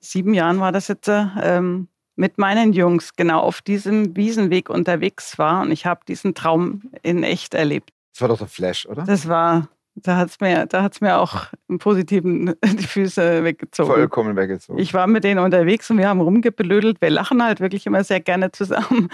sieben 0.00 0.34
Jahren 0.34 0.60
war 0.60 0.72
das 0.72 0.88
jetzt, 0.88 1.08
ähm, 1.08 1.88
mit 2.18 2.36
meinen 2.36 2.72
Jungs 2.72 3.14
genau 3.14 3.38
auf 3.40 3.62
diesem 3.62 4.16
Wiesenweg 4.16 4.68
unterwegs 4.68 5.38
war 5.38 5.62
und 5.62 5.70
ich 5.70 5.86
habe 5.86 6.00
diesen 6.06 6.34
Traum 6.34 6.82
in 7.02 7.22
echt 7.22 7.54
erlebt. 7.54 7.92
Das 8.12 8.22
war 8.22 8.28
doch 8.28 8.38
der 8.38 8.48
Flash, 8.48 8.86
oder? 8.86 9.04
Das 9.04 9.28
war, 9.28 9.68
da 10.02 10.16
hat 10.16 10.30
es 10.30 10.40
mir, 10.40 10.66
mir 11.00 11.18
auch 11.18 11.46
im 11.68 11.78
Positiven 11.78 12.54
die 12.64 12.86
Füße 12.86 13.44
weggezogen. 13.44 13.90
Vollkommen 13.90 14.36
weggezogen. 14.36 14.78
Ich 14.78 14.94
war 14.94 15.06
mit 15.06 15.24
denen 15.24 15.40
unterwegs 15.40 15.90
und 15.90 15.98
wir 15.98 16.08
haben 16.08 16.20
rumgeblödelt. 16.20 17.00
Wir 17.00 17.10
lachen 17.10 17.42
halt 17.42 17.60
wirklich 17.60 17.86
immer 17.86 18.04
sehr 18.04 18.20
gerne 18.20 18.52
zusammen. 18.52 19.08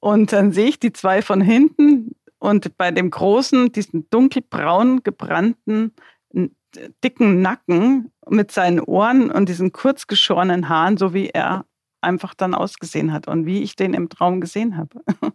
Und 0.00 0.32
dann 0.32 0.52
sehe 0.52 0.68
ich 0.68 0.78
die 0.78 0.92
zwei 0.92 1.22
von 1.22 1.40
hinten 1.40 2.14
und 2.38 2.76
bei 2.76 2.90
dem 2.90 3.10
großen, 3.10 3.72
diesen 3.72 4.08
dunkelbraun 4.10 5.02
gebrannten 5.02 5.92
dicken 7.02 7.40
Nacken 7.40 8.12
mit 8.28 8.52
seinen 8.52 8.80
Ohren 8.80 9.30
und 9.30 9.48
diesen 9.48 9.72
kurz 9.72 10.06
geschorenen 10.06 10.68
Haaren, 10.68 10.96
so 10.96 11.14
wie 11.14 11.30
er 11.30 11.64
einfach 12.00 12.34
dann 12.34 12.54
ausgesehen 12.54 13.12
hat 13.12 13.26
und 13.26 13.46
wie 13.46 13.62
ich 13.62 13.74
den 13.74 13.94
im 13.94 14.08
Traum 14.08 14.40
gesehen 14.40 14.76
habe. 14.76 15.00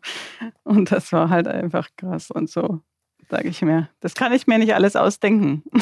Und 0.63 0.91
das 0.91 1.11
war 1.11 1.29
halt 1.29 1.47
einfach 1.47 1.89
krass 1.97 2.31
und 2.31 2.49
so, 2.49 2.79
sage 3.33 3.49
ich 3.49 3.63
mir. 3.63 3.89
Das 3.99 4.13
kann 4.13 4.31
ich 4.31 4.45
mir 4.45 4.59
nicht 4.59 4.75
alles 4.75 4.95
ausdenken. 4.95 5.63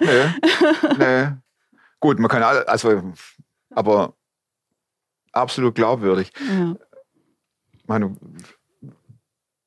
Nee, 0.00 0.98
nee. 0.98 1.28
Gut, 1.98 2.18
man 2.18 2.30
kann 2.30 2.42
alle, 2.42 2.68
also, 2.68 3.12
aber 3.70 4.14
absolut 5.32 5.74
glaubwürdig. 5.74 6.30
Ja. 6.48 6.76
Meine, 7.86 8.16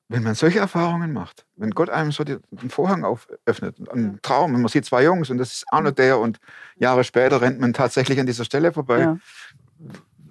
wenn 0.08 0.22
man 0.22 0.34
solche 0.34 0.60
Erfahrungen 0.60 1.12
macht, 1.12 1.44
wenn 1.56 1.70
Gott 1.70 1.90
einem 1.90 2.12
so 2.12 2.22
den 2.22 2.40
Vorhang 2.70 3.04
öffnet, 3.46 3.88
einen 3.90 4.20
Traum, 4.22 4.54
und 4.54 4.62
man 4.62 4.68
sieht 4.68 4.84
zwei 4.84 5.04
Jungs 5.04 5.30
und 5.30 5.38
das 5.38 5.52
ist 5.52 5.64
auch 5.72 5.80
noch 5.80 5.92
der 5.92 6.18
und 6.20 6.38
Jahre 6.76 7.02
später 7.02 7.40
rennt 7.40 7.58
man 7.58 7.72
tatsächlich 7.72 8.20
an 8.20 8.26
dieser 8.26 8.44
Stelle 8.44 8.72
vorbei. 8.72 9.00
Ja. 9.00 9.18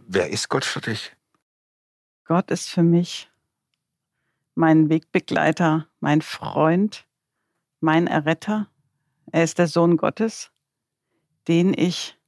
Wer 0.07 0.29
ist 0.29 0.47
Gott 0.47 0.63
für 0.63 0.79
dich? 0.79 1.13
Gott 2.25 2.49
ist 2.51 2.69
für 2.69 2.83
mich 2.83 3.29
mein 4.55 4.89
Wegbegleiter, 4.89 5.87
mein 6.03 6.21
Freund, 6.21 7.07
mein 7.79 8.07
Erretter. 8.07 8.69
Er 9.31 9.45
ist 9.45 9.57
der 9.57 9.67
Sohn 9.67 9.95
Gottes, 9.95 10.51
den 11.47 11.73
ich 11.73 12.19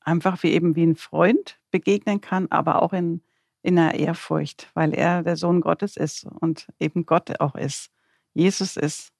einfach 0.00 0.42
wie 0.42 0.52
eben 0.52 0.76
wie 0.76 0.84
ein 0.84 0.96
Freund 0.96 1.58
begegnen 1.70 2.20
kann, 2.20 2.50
aber 2.50 2.82
auch 2.82 2.92
in 2.92 3.22
in 3.62 3.76
der 3.76 3.94
Ehrfurcht, 3.94 4.70
weil 4.74 4.94
er 4.94 5.22
der 5.22 5.36
Sohn 5.36 5.60
Gottes 5.60 5.96
ist 5.96 6.24
und 6.24 6.68
eben 6.78 7.06
Gott 7.06 7.40
auch 7.40 7.54
ist. 7.54 7.90
Jesus 8.32 8.76
ist 8.76 9.12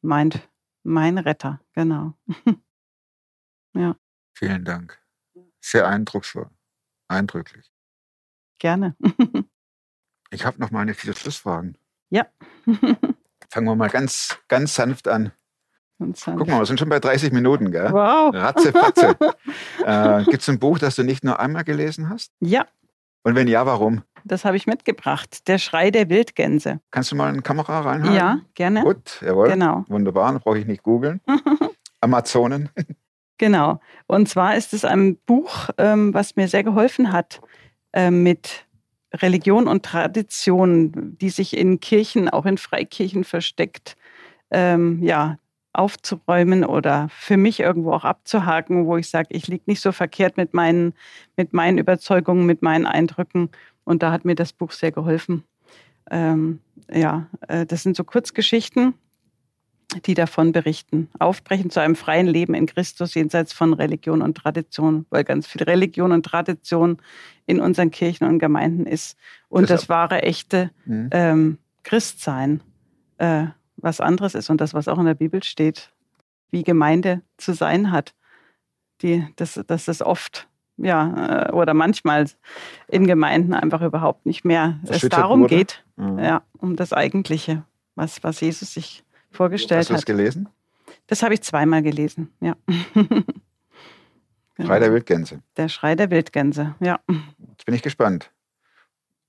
mein, 0.00 0.32
mein 0.82 1.18
Retter, 1.18 1.60
genau. 1.72 2.14
ja. 3.74 3.96
Vielen 4.32 4.64
Dank. 4.64 4.98
Sehr 5.60 5.86
eindrucksvoll. 5.86 6.50
Eindrücklich. 7.08 7.70
Gerne. 8.58 8.96
Ich 10.30 10.44
habe 10.44 10.60
noch 10.60 10.70
mal 10.70 10.82
eine 10.82 10.92
vier 10.92 11.16
Schlussfragen. 11.16 11.78
Ja. 12.10 12.26
Fangen 13.50 13.66
wir 13.66 13.76
mal 13.76 13.88
ganz, 13.88 14.38
ganz 14.48 14.74
sanft 14.74 15.08
an. 15.08 15.32
Und 15.98 16.24
dann- 16.26 16.36
Guck 16.36 16.48
mal, 16.48 16.58
wir 16.60 16.66
sind 16.66 16.78
schon 16.78 16.88
bei 16.88 17.00
30 17.00 17.32
Minuten, 17.32 17.70
gell? 17.72 17.90
Wow. 17.92 18.34
Ratze, 18.34 18.72
patze. 18.72 19.16
äh, 19.84 20.24
Gibt 20.24 20.42
es 20.42 20.48
ein 20.48 20.58
Buch, 20.58 20.78
das 20.78 20.96
du 20.96 21.02
nicht 21.02 21.24
nur 21.24 21.40
einmal 21.40 21.64
gelesen 21.64 22.08
hast? 22.08 22.32
Ja, 22.40 22.66
Und 23.24 23.34
wenn 23.34 23.48
ja, 23.48 23.66
warum? 23.66 24.02
das 24.24 24.44
habe 24.44 24.56
ich 24.56 24.66
mitgebracht. 24.66 25.48
Der 25.48 25.58
Schrei 25.58 25.90
der 25.90 26.08
Wildgänse. 26.10 26.80
Kannst 26.90 27.10
du 27.12 27.16
mal 27.16 27.28
eine 27.30 27.40
Kamera 27.42 27.80
reinhalten? 27.80 28.14
Ja, 28.16 28.40
gerne. 28.54 28.82
Gut, 28.82 29.20
jawohl. 29.22 29.48
Genau. 29.48 29.84
Wunderbar, 29.88 30.32
dann 30.32 30.40
brauche 30.40 30.58
ich 30.58 30.66
nicht 30.66 30.82
googeln. 30.82 31.20
Amazonen. 32.00 32.68
Genau. 33.38 33.80
Und 34.06 34.28
zwar 34.28 34.56
ist 34.56 34.72
es 34.74 34.84
ein 34.84 35.16
Buch, 35.26 35.70
ähm, 35.78 36.12
was 36.14 36.36
mir 36.36 36.46
sehr 36.48 36.62
geholfen 36.64 37.12
hat, 37.12 37.40
ähm, 37.92 38.22
mit 38.22 38.66
Religion 39.14 39.68
und 39.68 39.84
Tradition, 39.84 41.16
die 41.18 41.30
sich 41.30 41.56
in 41.56 41.80
Kirchen, 41.80 42.28
auch 42.28 42.46
in 42.46 42.58
Freikirchen 42.58 43.24
versteckt, 43.24 43.96
ähm, 44.50 45.02
ja, 45.02 45.38
aufzuräumen 45.72 46.64
oder 46.64 47.08
für 47.10 47.36
mich 47.36 47.60
irgendwo 47.60 47.92
auch 47.92 48.04
abzuhaken, 48.04 48.86
wo 48.86 48.96
ich 48.96 49.08
sage, 49.08 49.28
ich 49.30 49.46
liege 49.46 49.64
nicht 49.66 49.80
so 49.80 49.92
verkehrt 49.92 50.36
mit 50.36 50.52
meinen, 50.52 50.94
mit 51.36 51.52
meinen 51.52 51.78
Überzeugungen, 51.78 52.46
mit 52.46 52.62
meinen 52.62 52.86
Eindrücken. 52.86 53.50
Und 53.84 54.02
da 54.02 54.10
hat 54.10 54.24
mir 54.24 54.34
das 54.34 54.52
Buch 54.52 54.72
sehr 54.72 54.92
geholfen. 54.92 55.44
Ähm, 56.10 56.60
ja, 56.92 57.28
äh, 57.46 57.64
das 57.64 57.82
sind 57.82 57.96
so 57.96 58.04
Kurzgeschichten, 58.04 58.94
die 60.04 60.14
davon 60.14 60.52
berichten. 60.52 61.08
Aufbrechen 61.18 61.70
zu 61.70 61.80
einem 61.80 61.96
freien 61.96 62.26
Leben 62.26 62.54
in 62.54 62.66
Christus 62.66 63.14
jenseits 63.14 63.52
von 63.52 63.72
Religion 63.72 64.20
und 64.20 64.36
Tradition, 64.36 65.06
weil 65.10 65.24
ganz 65.24 65.46
viel 65.46 65.62
Religion 65.62 66.12
und 66.12 66.24
Tradition 66.26 66.98
in 67.46 67.58
unseren 67.60 67.90
Kirchen 67.90 68.26
und 68.28 68.38
Gemeinden 68.38 68.86
ist. 68.86 69.16
Und 69.48 69.62
Das- 69.70 69.80
das, 69.82 69.88
wahre, 69.88 70.22
echte 70.22 70.70
Mhm. 70.84 71.08
ähm, 71.12 71.58
Christsein 71.84 72.60
äh, 73.16 73.46
was 73.78 74.00
anderes 74.00 74.34
ist 74.34 74.50
und 74.50 74.60
das, 74.60 74.74
was 74.74 74.88
auch 74.88 74.98
in 74.98 75.06
der 75.06 75.14
Bibel 75.14 75.42
steht, 75.42 75.90
wie 76.50 76.62
Gemeinde 76.64 77.22
zu 77.36 77.52
sein 77.54 77.90
hat. 77.90 78.14
Die, 79.02 79.26
dass, 79.36 79.60
dass 79.66 79.88
es 79.88 80.02
oft, 80.02 80.48
ja, 80.76 81.46
äh, 81.48 81.52
oder 81.52 81.72
manchmal 81.74 82.26
in 82.88 83.06
Gemeinden 83.06 83.54
einfach 83.54 83.80
überhaupt 83.80 84.26
nicht 84.26 84.44
mehr 84.44 84.78
es 84.84 84.90
Erschüttert 84.90 85.20
darum 85.20 85.46
geht, 85.46 85.82
Mhm. 85.96 86.18
ja, 86.18 86.42
um 86.58 86.76
das 86.76 86.92
Eigentliche, 86.92 87.62
was, 87.94 88.22
was 88.22 88.40
Jesus 88.40 88.74
sich 88.74 89.02
vorgestellt 89.30 89.80
Hast 89.80 89.90
du 89.90 89.94
das 89.94 90.02
hat. 90.02 90.06
gelesen? 90.06 90.48
Das 91.06 91.22
habe 91.22 91.34
ich 91.34 91.42
zweimal 91.42 91.82
gelesen, 91.82 92.32
ja. 92.40 92.54
Genau. 92.94 93.22
Schrei 94.66 94.78
der 94.80 94.92
Wildgänse. 94.92 95.40
Der 95.56 95.68
Schrei 95.68 95.94
der 95.94 96.10
Wildgänse, 96.10 96.74
ja. 96.80 96.98
Jetzt 97.50 97.64
bin 97.64 97.74
ich 97.74 97.82
gespannt. 97.82 98.32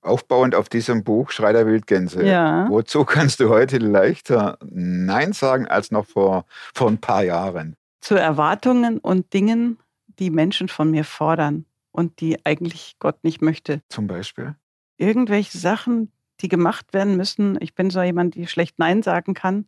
Aufbauend 0.02 0.54
auf 0.54 0.68
diesem 0.68 1.04
Buch 1.04 1.30
Schrei 1.30 1.52
der 1.52 1.66
Wildgänse. 1.66 2.24
Ja. 2.24 2.66
Wozu 2.70 3.04
kannst 3.04 3.40
du 3.40 3.48
heute 3.50 3.78
leichter 3.78 4.58
Nein 4.62 5.32
sagen 5.32 5.68
als 5.68 5.90
noch 5.90 6.06
vor, 6.06 6.46
vor 6.74 6.88
ein 6.88 6.98
paar 6.98 7.22
Jahren? 7.22 7.76
Zu 8.00 8.14
Erwartungen 8.14 8.98
und 8.98 9.32
Dingen, 9.34 9.78
die 10.18 10.30
Menschen 10.30 10.68
von 10.68 10.90
mir 10.90 11.04
fordern 11.04 11.66
und 11.92 12.20
die 12.20 12.44
eigentlich 12.46 12.96
Gott 12.98 13.22
nicht 13.22 13.42
möchte. 13.42 13.82
Zum 13.88 14.06
Beispiel? 14.06 14.54
Irgendwelche 14.96 15.58
Sachen, 15.58 16.10
die 16.40 16.48
gemacht 16.48 16.92
werden 16.92 17.16
müssen. 17.16 17.58
Ich 17.60 17.74
bin 17.74 17.90
so 17.90 18.02
jemand, 18.02 18.34
die 18.34 18.46
schlecht 18.46 18.78
Nein 18.78 19.02
sagen 19.02 19.34
kann. 19.34 19.66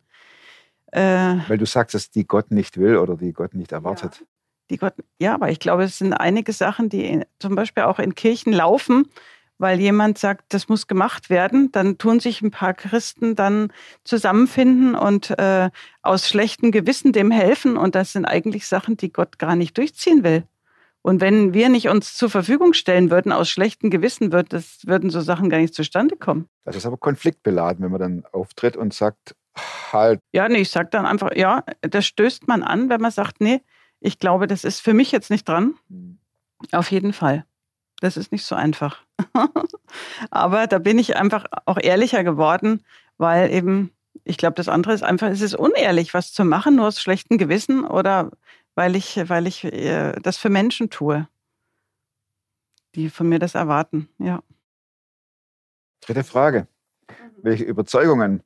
Äh, 0.93 1.39
Weil 1.47 1.57
du 1.57 1.65
sagst, 1.65 1.95
dass 1.95 2.11
die 2.11 2.27
Gott 2.27 2.51
nicht 2.51 2.77
will 2.77 2.97
oder 2.97 3.17
die 3.17 3.33
Gott 3.33 3.55
nicht 3.55 3.71
erwartet. 3.71 4.23
die 4.69 4.77
Gott, 4.77 4.93
ja, 5.17 5.33
aber 5.33 5.49
ich 5.49 5.59
glaube, 5.59 5.83
es 5.83 5.97
sind 5.97 6.13
einige 6.13 6.53
Sachen, 6.53 6.87
die 6.87 7.05
in, 7.05 7.25
zum 7.39 7.55
Beispiel 7.55 7.83
auch 7.83 7.97
in 7.97 8.13
Kirchen 8.13 8.53
laufen, 8.53 9.07
weil 9.57 9.79
jemand 9.79 10.19
sagt, 10.19 10.53
das 10.53 10.69
muss 10.69 10.85
gemacht 10.85 11.31
werden. 11.31 11.71
Dann 11.71 11.97
tun 11.97 12.19
sich 12.19 12.43
ein 12.43 12.51
paar 12.51 12.75
Christen 12.75 13.35
dann 13.35 13.73
zusammenfinden 14.03 14.93
und 14.93 15.31
äh, 15.39 15.71
aus 16.03 16.27
schlechtem 16.27 16.71
Gewissen 16.71 17.11
dem 17.11 17.31
helfen. 17.31 17.75
Und 17.75 17.95
das 17.95 18.11
sind 18.11 18.25
eigentlich 18.25 18.67
Sachen, 18.67 18.95
die 18.95 19.11
Gott 19.11 19.39
gar 19.39 19.55
nicht 19.55 19.75
durchziehen 19.77 20.23
will. 20.23 20.43
Und 21.01 21.21
wenn 21.21 21.53
wir 21.53 21.69
nicht 21.69 21.89
uns 21.89 22.15
zur 22.15 22.29
Verfügung 22.29 22.73
stellen 22.73 23.09
würden, 23.09 23.31
aus 23.31 23.49
schlechtem 23.49 23.89
Gewissen, 23.89 24.31
wird 24.31 24.53
das, 24.53 24.85
würden 24.85 25.09
so 25.09 25.21
Sachen 25.21 25.49
gar 25.49 25.57
nicht 25.57 25.73
zustande 25.73 26.15
kommen. 26.17 26.47
Das 26.65 26.75
ist 26.75 26.85
aber 26.85 26.97
konfliktbeladen, 26.97 27.83
wenn 27.83 27.91
man 27.91 27.99
dann 27.99 28.23
auftritt 28.31 28.77
und 28.77 28.93
sagt, 28.93 29.35
halt, 29.55 30.19
Ja, 30.33 30.47
nee, 30.49 30.59
ich 30.59 30.69
sage 30.69 30.89
dann 30.91 31.05
einfach, 31.05 31.35
ja, 31.35 31.63
das 31.81 32.05
stößt 32.05 32.47
man 32.47 32.63
an, 32.63 32.89
wenn 32.89 33.01
man 33.01 33.11
sagt, 33.11 33.41
nee, 33.41 33.61
ich 33.99 34.19
glaube, 34.19 34.47
das 34.47 34.63
ist 34.63 34.81
für 34.81 34.93
mich 34.93 35.11
jetzt 35.11 35.29
nicht 35.29 35.47
dran. 35.47 35.75
Auf 36.71 36.91
jeden 36.91 37.13
Fall. 37.13 37.45
Das 38.01 38.17
ist 38.17 38.31
nicht 38.31 38.45
so 38.45 38.55
einfach. 38.55 39.01
Aber 40.31 40.67
da 40.67 40.77
bin 40.79 40.99
ich 40.99 41.15
einfach 41.15 41.45
auch 41.65 41.77
ehrlicher 41.81 42.23
geworden, 42.23 42.83
weil 43.17 43.51
eben, 43.51 43.91
ich 44.25 44.37
glaube, 44.37 44.55
das 44.55 44.67
andere 44.67 44.93
ist 44.93 45.03
einfach, 45.03 45.29
es 45.29 45.41
ist 45.41 45.55
unehrlich, 45.55 46.13
was 46.13 46.33
zu 46.33 46.43
machen, 46.43 46.75
nur 46.75 46.87
aus 46.87 47.01
schlechtem 47.01 47.37
Gewissen 47.37 47.85
oder 47.85 48.31
weil 48.75 48.95
ich, 48.95 49.17
weil 49.29 49.47
ich 49.47 49.63
äh, 49.63 50.13
das 50.21 50.37
für 50.37 50.49
Menschen 50.49 50.89
tue, 50.89 51.27
die 52.95 53.09
von 53.09 53.29
mir 53.29 53.39
das 53.39 53.55
erwarten. 53.55 54.09
Ja. 54.17 54.41
dritte 56.01 56.23
Frage. 56.23 56.67
Welche 57.41 57.63
Überzeugungen, 57.63 58.43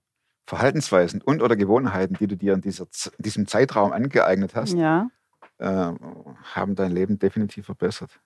Verhaltensweisen 0.47 1.21
und 1.21 1.43
oder 1.43 1.55
Gewohnheiten, 1.55 2.15
die 2.19 2.25
du 2.25 2.35
dir 2.35 2.53
in, 2.53 2.61
dieser, 2.61 2.87
in 3.17 3.23
diesem 3.23 3.47
Zeitraum 3.47 3.91
angeeignet 3.91 4.55
hast, 4.55 4.73
ja. 4.73 5.09
äh, 5.59 5.93
haben 6.55 6.75
dein 6.75 6.91
Leben 6.91 7.19
definitiv 7.19 7.65
verbessert? 7.65 8.19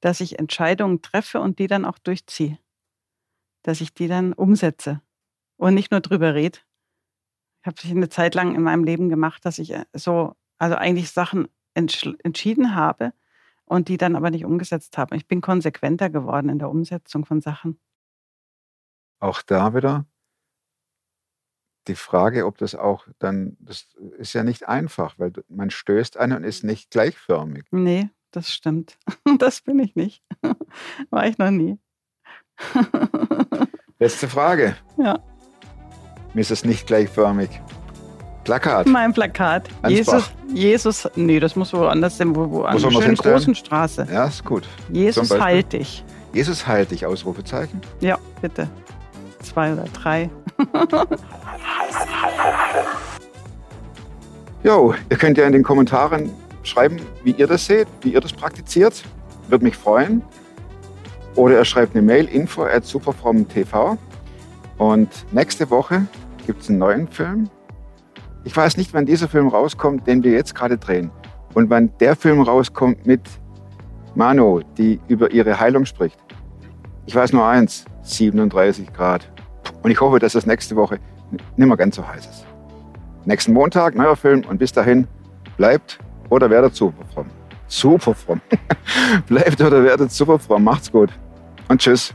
dass 0.00 0.20
ich 0.20 0.38
Entscheidungen 0.38 1.02
treffe 1.02 1.40
und 1.40 1.58
die 1.58 1.66
dann 1.66 1.84
auch 1.84 1.98
durchziehe. 1.98 2.58
Dass 3.62 3.80
ich 3.80 3.94
die 3.94 4.08
dann 4.08 4.32
umsetze 4.32 5.02
und 5.56 5.74
nicht 5.74 5.90
nur 5.90 6.00
drüber 6.00 6.34
rede. 6.34 6.58
Ich 7.62 7.66
habe 7.66 7.80
sich 7.80 7.90
eine 7.90 8.08
Zeit 8.08 8.34
lang 8.34 8.54
in 8.54 8.62
meinem 8.62 8.84
Leben 8.84 9.10
gemacht, 9.10 9.44
dass 9.44 9.58
ich 9.58 9.72
äh, 9.72 9.84
so, 9.92 10.34
also 10.58 10.76
eigentlich 10.76 11.10
Sachen 11.10 11.48
entsch- 11.76 12.16
entschieden 12.24 12.74
habe 12.74 13.12
und 13.66 13.88
die 13.88 13.98
dann 13.98 14.16
aber 14.16 14.30
nicht 14.30 14.46
umgesetzt 14.46 14.96
habe. 14.96 15.16
Ich 15.16 15.28
bin 15.28 15.42
konsequenter 15.42 16.08
geworden 16.08 16.48
in 16.48 16.58
der 16.58 16.70
Umsetzung 16.70 17.26
von 17.26 17.42
Sachen. 17.42 17.78
Auch 19.18 19.42
da 19.42 19.74
wieder 19.74 20.06
die 21.88 21.94
Frage, 21.94 22.46
ob 22.46 22.58
das 22.58 22.74
auch 22.74 23.06
dann, 23.18 23.56
das 23.60 23.86
ist 24.18 24.32
ja 24.32 24.44
nicht 24.44 24.68
einfach, 24.68 25.18
weil 25.18 25.32
man 25.48 25.70
stößt 25.70 26.18
an 26.18 26.32
und 26.32 26.44
ist 26.44 26.64
nicht 26.64 26.90
gleichförmig. 26.90 27.64
Nee, 27.70 28.10
das 28.30 28.52
stimmt. 28.52 28.96
Das 29.38 29.60
bin 29.60 29.78
ich 29.78 29.94
nicht. 29.94 30.22
War 31.10 31.26
ich 31.26 31.38
noch 31.38 31.50
nie. 31.50 31.78
Letzte 33.98 34.28
Frage. 34.28 34.76
Ja. 34.98 35.18
Mir 36.34 36.40
ist 36.40 36.50
es 36.50 36.64
nicht 36.64 36.86
gleichförmig. 36.86 37.48
Plakat. 38.44 38.86
Mein 38.86 39.12
Plakat. 39.12 39.68
Ansbach. 39.82 39.90
Jesus, 39.90 40.30
Jesus, 40.52 41.10
nee, 41.14 41.38
das 41.40 41.56
muss 41.56 41.72
woanders 41.72 42.16
sein, 42.16 42.34
wo, 42.34 42.50
wo 42.50 42.62
an 42.62 42.76
einer 42.76 42.90
schönen 42.90 43.14
großen 43.14 43.54
Straße. 43.54 44.06
Ja, 44.10 44.26
ist 44.26 44.44
gut. 44.44 44.66
Jesus 44.90 45.30
halt 45.30 45.72
dich. 45.72 46.04
Jesus 46.32 46.66
heilt 46.66 46.90
dich, 46.90 47.06
Ausrufezeichen. 47.06 47.80
Ja, 48.00 48.18
bitte. 48.40 48.68
Zwei 49.42 49.72
oder 49.72 49.84
drei. 49.84 50.30
Jo, 54.62 54.94
ihr 55.08 55.16
könnt 55.16 55.38
ja 55.38 55.46
in 55.46 55.52
den 55.52 55.62
Kommentaren 55.62 56.30
schreiben, 56.64 57.00
wie 57.24 57.30
ihr 57.30 57.46
das 57.46 57.64
seht, 57.64 57.88
wie 58.02 58.12
ihr 58.12 58.20
das 58.20 58.32
praktiziert. 58.32 59.02
Würde 59.48 59.64
mich 59.64 59.74
freuen. 59.74 60.22
Oder 61.34 61.54
ihr 61.54 61.64
schreibt 61.64 61.94
eine 61.94 62.02
Mail 62.02 62.26
info 62.26 62.64
at 62.64 62.84
superfromtv. 62.84 63.96
Und 64.76 65.08
nächste 65.32 65.70
Woche 65.70 66.06
gibt 66.46 66.62
es 66.62 66.68
einen 66.68 66.78
neuen 66.78 67.08
Film. 67.08 67.48
Ich 68.44 68.54
weiß 68.54 68.76
nicht, 68.76 68.92
wann 68.92 69.06
dieser 69.06 69.28
Film 69.28 69.48
rauskommt, 69.48 70.06
den 70.06 70.22
wir 70.22 70.32
jetzt 70.32 70.54
gerade 70.54 70.76
drehen. 70.76 71.10
Und 71.54 71.70
wann 71.70 71.90
der 71.98 72.14
Film 72.14 72.42
rauskommt 72.42 73.06
mit 73.06 73.22
Mano, 74.14 74.60
die 74.76 75.00
über 75.08 75.30
ihre 75.30 75.58
Heilung 75.58 75.86
spricht. 75.86 76.18
Ich 77.06 77.14
weiß 77.14 77.32
nur 77.32 77.46
eins, 77.46 77.86
37 78.02 78.92
Grad. 78.92 79.30
Und 79.82 79.90
ich 79.90 80.00
hoffe, 80.00 80.18
dass 80.18 80.34
das 80.34 80.44
nächste 80.44 80.76
Woche 80.76 80.98
nicht 81.30 81.66
mehr 81.66 81.76
ganz 81.78 81.96
so 81.96 82.06
heiß 82.06 82.26
ist 82.26 82.49
nächsten 83.30 83.52
Montag, 83.52 83.94
neuer 83.94 84.16
Film. 84.16 84.44
Und 84.44 84.58
bis 84.58 84.72
dahin, 84.72 85.06
bleibt 85.56 85.98
oder 86.28 86.50
werdet 86.50 86.74
super 86.74 87.04
fromm. 87.14 87.26
Super 87.68 88.14
fromm. 88.14 88.40
bleibt 89.26 89.60
oder 89.60 89.82
werdet 89.82 90.12
super 90.12 90.38
fromm. 90.38 90.64
Macht's 90.64 90.90
gut. 90.90 91.10
Und 91.68 91.80
tschüss. 91.80 92.12